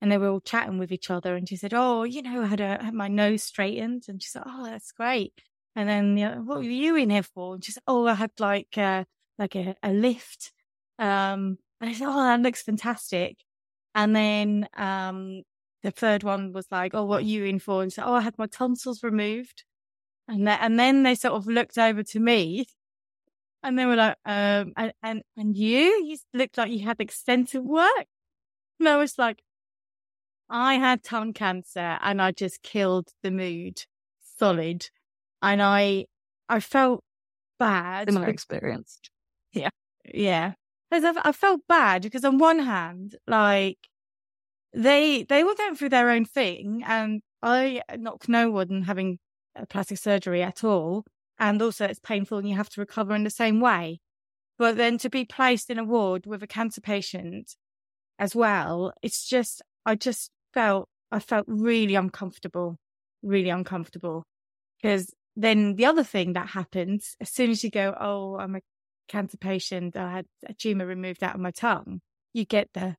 [0.00, 1.36] And they were all chatting with each other.
[1.36, 4.04] And she said, Oh, you know, I had, a, had my nose straightened.
[4.08, 5.34] And she said, Oh, that's great.
[5.76, 7.56] And then the other, what were you in here for?
[7.56, 10.52] And she said, Oh, I had like, like a, a lift.
[10.98, 13.36] Um, and I said, Oh, that looks fantastic.
[13.94, 15.42] And then, um,
[15.82, 17.82] the third one was like, Oh, what are you in for?
[17.82, 19.64] And she said, Oh, I had my tonsils removed.
[20.28, 22.66] And then, and then they sort of looked over to me
[23.62, 27.64] and they were like, um, and, and, and you, you looked like you had extensive
[27.64, 28.06] work.
[28.78, 29.42] And I was like,
[30.50, 33.84] I had tongue cancer and I just killed the mood
[34.38, 34.90] solid.
[35.40, 36.04] And I,
[36.48, 37.02] I felt
[37.58, 38.08] bad.
[38.08, 39.00] Similar experience.
[39.52, 39.70] Yeah.
[40.04, 40.52] Yeah.
[40.90, 43.78] Because I, I felt bad because on one hand, like
[44.74, 49.18] they, they were going through their own thing and I knock no one having
[49.66, 51.04] plastic surgery at all.
[51.38, 54.00] And also it's painful and you have to recover in the same way.
[54.58, 57.54] But then to be placed in a ward with a cancer patient
[58.18, 62.76] as well, it's just, I just felt, I felt really uncomfortable,
[63.22, 64.24] really uncomfortable.
[64.82, 68.60] Because then the other thing that happens, as soon as you go, Oh, I'm a
[69.06, 72.00] cancer patient, I had a tumor removed out of my tongue,
[72.32, 72.96] you get the,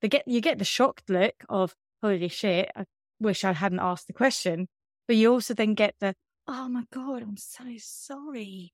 [0.00, 2.84] the get, you get the shocked look of, holy shit, I
[3.18, 4.68] wish I hadn't asked the question.
[5.10, 6.14] But you also then get the,
[6.46, 8.70] oh my God, I'm so sorry.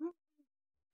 [0.00, 0.10] Mm.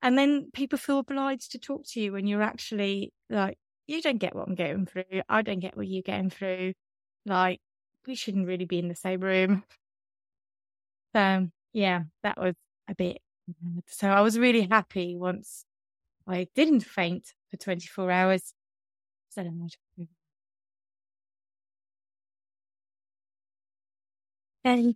[0.01, 4.16] And then people feel obliged to talk to you when you're actually like, you don't
[4.16, 5.20] get what I'm going through.
[5.28, 6.72] I don't get what you're getting through.
[7.26, 7.61] Like,
[8.07, 9.62] we shouldn't really be in the same room.
[11.14, 12.55] So, yeah, that was
[12.89, 13.18] a bit
[13.89, 15.66] so I was really happy once
[16.26, 18.55] I didn't faint for 24 hours.
[19.28, 19.43] So
[24.68, 24.94] and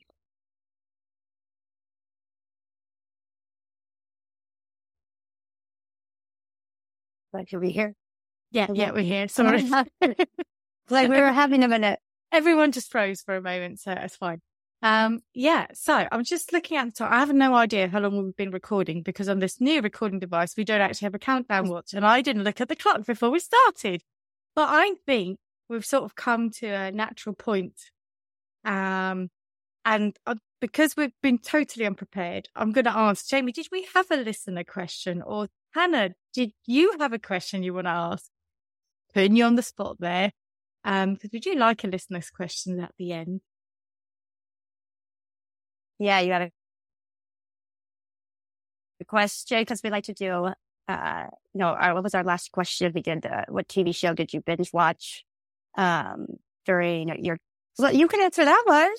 [7.33, 7.95] But are we here?
[8.51, 9.27] Yeah, yeah, we're here.
[9.27, 9.63] Sorry.
[10.91, 11.99] like we were having a minute.
[12.31, 14.43] Everyone just froze for a moment, so it's fine.
[14.83, 15.69] Um, yeah.
[15.73, 17.13] So I'm just looking at the time.
[17.13, 20.55] I have no idea how long we've been recording because on this new recording device,
[20.57, 23.31] we don't actually have a countdown watch and I didn't look at the clock before
[23.31, 24.03] we started.
[24.55, 27.81] But I think we've sort of come to a natural point.
[28.65, 29.31] Um,
[29.85, 34.11] and uh, because we've been totally unprepared, I'm going to ask Jamie, did we have
[34.11, 38.25] a listener question or Hannah, did you have a question you want to ask?
[39.13, 40.33] Putting you on the spot there.
[40.85, 43.41] Um, because we do like a listener's question at the end.
[45.99, 46.51] Yeah, you got a
[49.05, 50.49] question because we like to do,
[50.89, 52.93] uh, no, our, what was our last question?
[52.95, 55.25] We did, uh, what TV show did you binge watch,
[55.77, 56.27] um,
[56.67, 57.39] during your,
[57.93, 58.91] you can answer that one,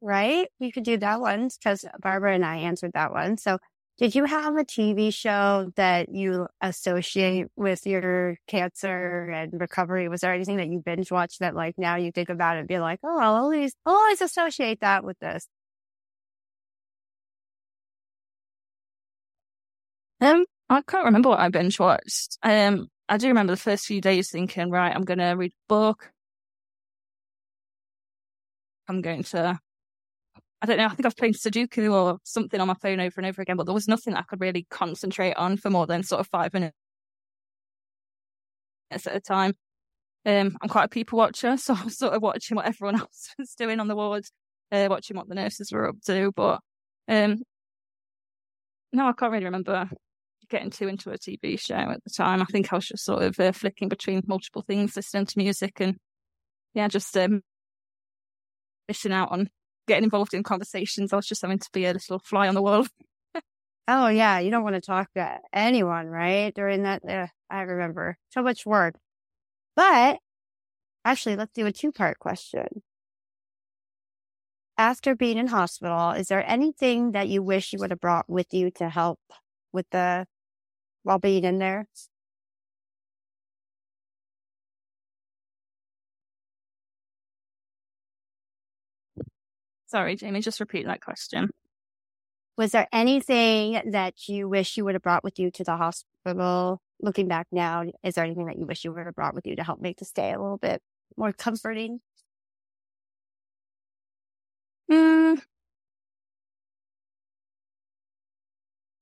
[0.00, 0.48] right?
[0.60, 3.38] We could do that one because Barbara and I answered that one.
[3.38, 3.58] So
[3.98, 10.08] did you have a TV show that you associate with your cancer and recovery?
[10.08, 12.68] Was there anything that you binge watched that like now you think about it and
[12.68, 15.48] be like, oh, I'll always, I'll always associate that with this?
[20.20, 22.38] Um, I can't remember what I binge watched.
[22.42, 25.68] Um, I do remember the first few days thinking, right, I'm going to read a
[25.68, 26.12] book.
[28.88, 29.58] I'm going to,
[30.62, 33.26] I don't know, I think I've played Sudoku or something on my phone over and
[33.26, 36.20] over again, but there was nothing I could really concentrate on for more than sort
[36.20, 36.76] of five minutes
[38.90, 39.54] at a time.
[40.24, 43.30] Um, I'm quite a people watcher, so I was sort of watching what everyone else
[43.38, 44.24] was doing on the ward,
[44.72, 46.32] uh, watching what the nurses were up to.
[46.34, 46.60] But
[47.08, 47.42] um,
[48.92, 49.90] no, I can't really remember
[50.48, 52.40] getting too into a TV show at the time.
[52.40, 55.80] I think I was just sort of uh, flicking between multiple things, listening to music,
[55.80, 55.96] and
[56.74, 57.42] yeah, just um,
[58.88, 59.48] missing out on
[59.86, 61.12] getting involved in conversations.
[61.12, 62.86] I was just having to be a little fly on the wall.
[63.88, 66.54] oh yeah, you don't want to talk to anyone, right?
[66.54, 68.96] During that, uh, I remember so much work.
[69.76, 70.18] But
[71.04, 72.66] actually, let's do a two part question.
[74.78, 78.52] After being in hospital, is there anything that you wish you would have brought with
[78.52, 79.20] you to help
[79.72, 80.26] with the
[81.02, 81.86] while being in there?
[89.86, 91.50] Sorry, Jamie, just repeat that question.
[92.56, 96.80] Was there anything that you wish you would have brought with you to the hospital?
[97.00, 99.56] Looking back now, is there anything that you wish you would have brought with you
[99.56, 100.82] to help make the stay a little bit
[101.16, 102.00] more comforting?
[104.90, 105.38] Mm,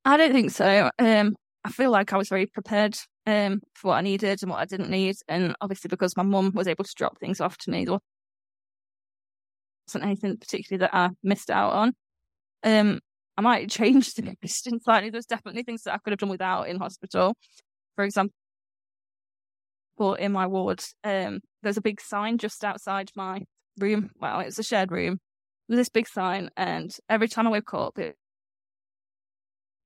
[0.05, 0.91] I don't think so.
[0.99, 4.61] Um, I feel like I was very prepared um, for what I needed and what
[4.61, 5.17] I didn't need.
[5.29, 7.99] And obviously, because my mum was able to drop things off to me, there
[9.87, 11.93] wasn't anything particularly that I missed out on.
[12.63, 13.01] Um,
[13.37, 15.11] I might change the question slightly.
[15.11, 17.35] There's definitely things that I could have done without in hospital.
[17.97, 18.33] For example,
[20.19, 23.43] in my ward, um, there's a big sign just outside my
[23.79, 24.11] room.
[24.21, 25.19] Well, it's a shared room.
[25.69, 28.17] There's this big sign, and every time I woke up, it,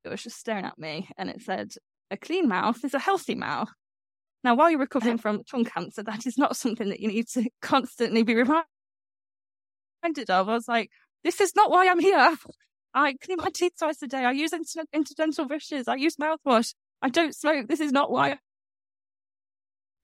[0.04, 1.72] it was just staring at me, and it said,
[2.10, 3.68] "A clean mouth is a healthy mouth."
[4.42, 7.48] Now, while you're recovering from tongue cancer, that is not something that you need to
[7.62, 8.66] constantly be reminded
[10.04, 10.48] of.
[10.48, 10.90] I was like,
[11.24, 12.36] "This is not why I'm here."
[12.94, 14.24] I clean my teeth twice a day.
[14.24, 15.88] I use interdental brushes.
[15.88, 16.74] I use mouthwash.
[17.02, 17.68] I don't smoke.
[17.68, 18.38] This is not why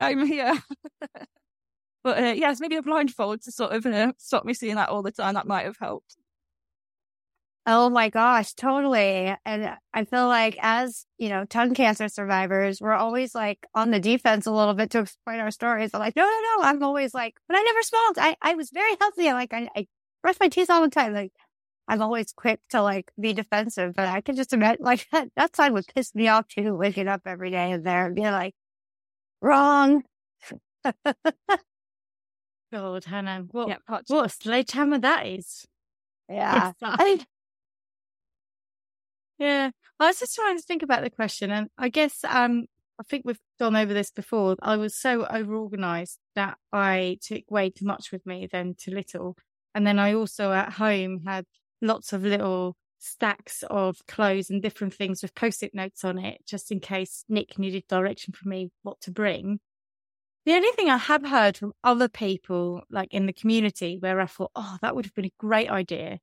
[0.00, 0.54] I'm here.
[2.04, 5.02] but uh, yes, maybe a blindfold to sort of uh, stop me seeing that all
[5.02, 5.34] the time.
[5.34, 6.16] That might have helped.
[7.66, 9.34] Oh my gosh, totally.
[9.46, 13.98] And I feel like as, you know, tongue cancer survivors, we're always like on the
[14.00, 15.90] defense a little bit to explain our stories.
[15.94, 16.62] I'm like, no, no, no.
[16.62, 18.18] I'm always like, but I never smoked.
[18.18, 19.30] I, I was very healthy.
[19.30, 19.86] I like, I, I
[20.22, 21.14] brush my teeth all the time.
[21.14, 21.32] Like,
[21.88, 25.56] I'm always quick to like be defensive, but I can just imagine like that, that
[25.56, 28.54] sign would piss me off too, waking up every day in there and being like,
[29.40, 30.02] wrong.
[32.72, 33.76] God, Hannah, what, yeah,
[34.08, 35.64] what a sledgehammer that is.
[36.28, 36.72] Yeah.
[39.38, 39.70] yeah.
[40.00, 42.66] I was just trying to think about the question and I guess, um,
[42.98, 44.56] I think we've gone over this before.
[44.62, 48.92] I was so over organized that I took way too much with me than too
[48.92, 49.36] little.
[49.74, 51.44] And then I also at home had
[51.82, 56.70] lots of little stacks of clothes and different things with post-it notes on it, just
[56.70, 59.60] in case Nick needed direction from me what to bring.
[60.46, 64.26] The only thing I have heard from other people, like in the community, where I
[64.26, 66.18] thought, oh, that would have been a great idea,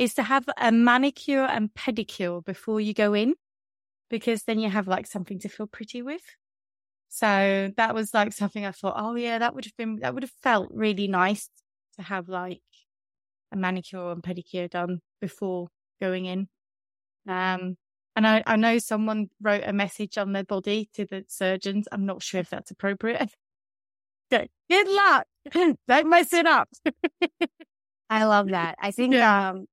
[0.00, 3.34] is to have a manicure and pedicure before you go in,
[4.08, 6.22] because then you have like something to feel pretty with.
[7.10, 10.22] So that was like something I thought, oh yeah, that would have been, that would
[10.22, 11.50] have felt really nice
[11.96, 12.62] to have like
[13.52, 15.68] a manicure and pedicure done before
[16.00, 16.48] going in.
[17.28, 17.76] Um,
[18.16, 21.86] and I, I know someone wrote a message on their body to the surgeons.
[21.92, 23.28] I'm not sure if that's appropriate.
[24.30, 25.26] Good luck.
[25.52, 26.70] Don't mess it up.
[28.10, 28.76] I love that.
[28.80, 29.50] I think yeah.
[29.50, 29.66] um,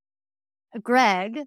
[0.82, 1.40] Greg,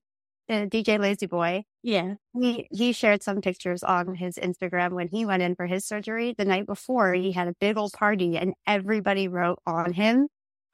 [0.49, 5.25] uh, DJ Lazy Boy, yeah, he he shared some pictures on his Instagram when he
[5.25, 7.15] went in for his surgery the night before.
[7.15, 10.29] He had a big old party, and everybody wrote on him,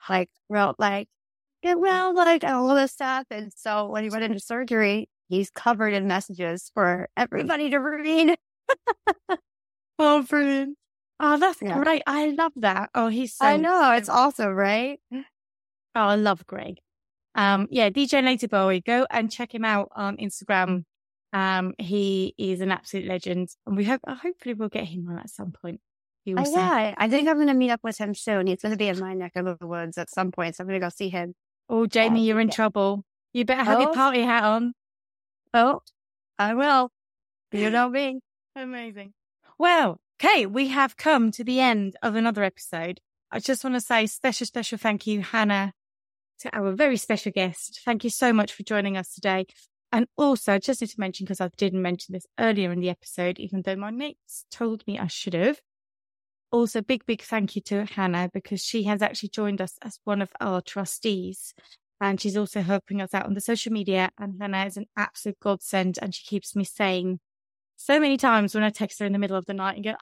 [0.09, 1.09] like wrote like
[1.63, 3.27] get well, like all this stuff.
[3.31, 8.37] And so when he went into surgery, he's covered in messages for everybody to read.
[9.99, 10.77] oh, brilliant.
[11.19, 11.83] Oh, that's yeah.
[11.83, 12.03] great.
[12.07, 12.91] I love that.
[12.95, 15.01] Oh, he's so I know, it's awesome, right?
[15.13, 15.23] Oh,
[15.95, 16.77] I love Greg.
[17.37, 20.85] Um, yeah, DJ Lazy Boy, go and check him out on Instagram.
[21.33, 25.31] Um, he is an absolute legend, and we hope hopefully we'll get him on at
[25.31, 25.81] some point.
[26.27, 28.49] Uh, yeah, I think I'm going to meet up with him soon.
[28.49, 30.69] He's going to be in my neck of the woods at some point, so I'm
[30.69, 31.35] going to go see him.
[31.69, 33.05] Oh, Jamie, you're in trouble.
[33.33, 33.83] You better have oh.
[33.83, 34.73] your party hat on.
[35.55, 35.81] Oh,
[36.39, 36.91] I will.
[37.53, 38.21] You know me.
[38.57, 39.13] Amazing.
[39.59, 43.01] Well, okay, we have come to the end of another episode.
[43.31, 45.75] I just want to say special, special thank you, Hannah,
[46.41, 47.81] to our very special guest.
[47.85, 49.47] Thank you so much for joining us today.
[49.93, 52.91] And also, I just need to mention, because I didn't mention this earlier in the
[52.91, 55.61] episode, even though my mates told me I should have.
[56.51, 60.23] Also, big, big thank you to Hannah because she has actually joined us as one
[60.23, 61.55] of our trustees.
[62.01, 64.11] And she's also helping us out on the social media.
[64.19, 65.99] And Hannah is an absolute godsend.
[66.03, 67.21] And she keeps me saying
[67.77, 69.95] so many times when I text her in the middle of the night and go,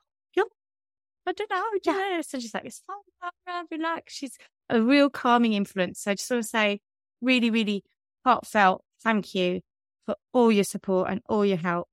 [1.26, 2.34] I don't know do this.
[2.34, 4.14] And she's like, it's fine, relax.
[4.14, 4.36] She's
[4.68, 6.00] a real calming influence.
[6.00, 6.80] So I just want to say,
[7.20, 7.84] really, really
[8.24, 9.60] heartfelt thank you
[10.06, 11.88] for all your support and all your help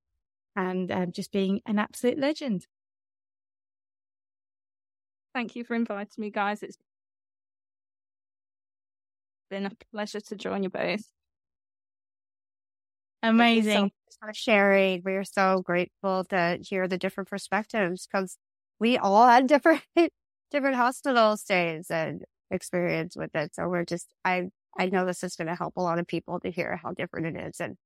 [0.56, 2.66] and um, just being an absolute legend.
[5.34, 6.62] Thank you for inviting me, guys.
[6.62, 6.76] It's
[9.50, 11.04] been a pleasure to join you both.
[13.22, 13.92] Amazing.
[14.10, 15.02] So for sharing.
[15.04, 18.36] We're so grateful to hear the different perspectives because
[18.82, 19.82] we all had different
[20.50, 23.54] different hospital stays and experience with it.
[23.54, 26.40] So we're just I I know this is going to help a lot of people
[26.40, 27.76] to hear how different it is and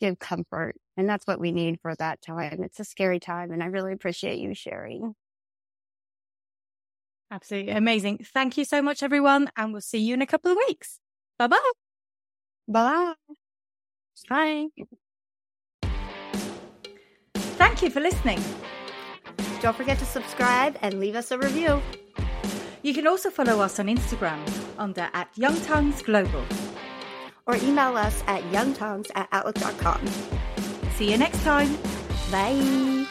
[0.00, 0.74] give comfort.
[0.96, 2.62] And that's what we need for that time.
[2.62, 3.50] It's a scary time.
[3.50, 5.14] And I really appreciate you sharing.
[7.30, 8.18] Absolutely amazing.
[8.34, 9.50] Thank you so much, everyone.
[9.56, 10.98] And we'll see you in a couple of weeks.
[11.38, 11.70] Bye bye.
[12.68, 13.14] Bye.
[14.28, 14.66] Bye.
[17.34, 18.42] Thank you for listening.
[19.64, 21.80] Don't forget to subscribe and leave us a review.
[22.82, 24.38] You can also follow us on Instagram
[24.76, 26.44] under at Young Tongues Global.
[27.46, 30.06] Or email us at youngtongues at outlook.com.
[30.96, 31.78] See you next time.
[32.30, 33.06] Bye.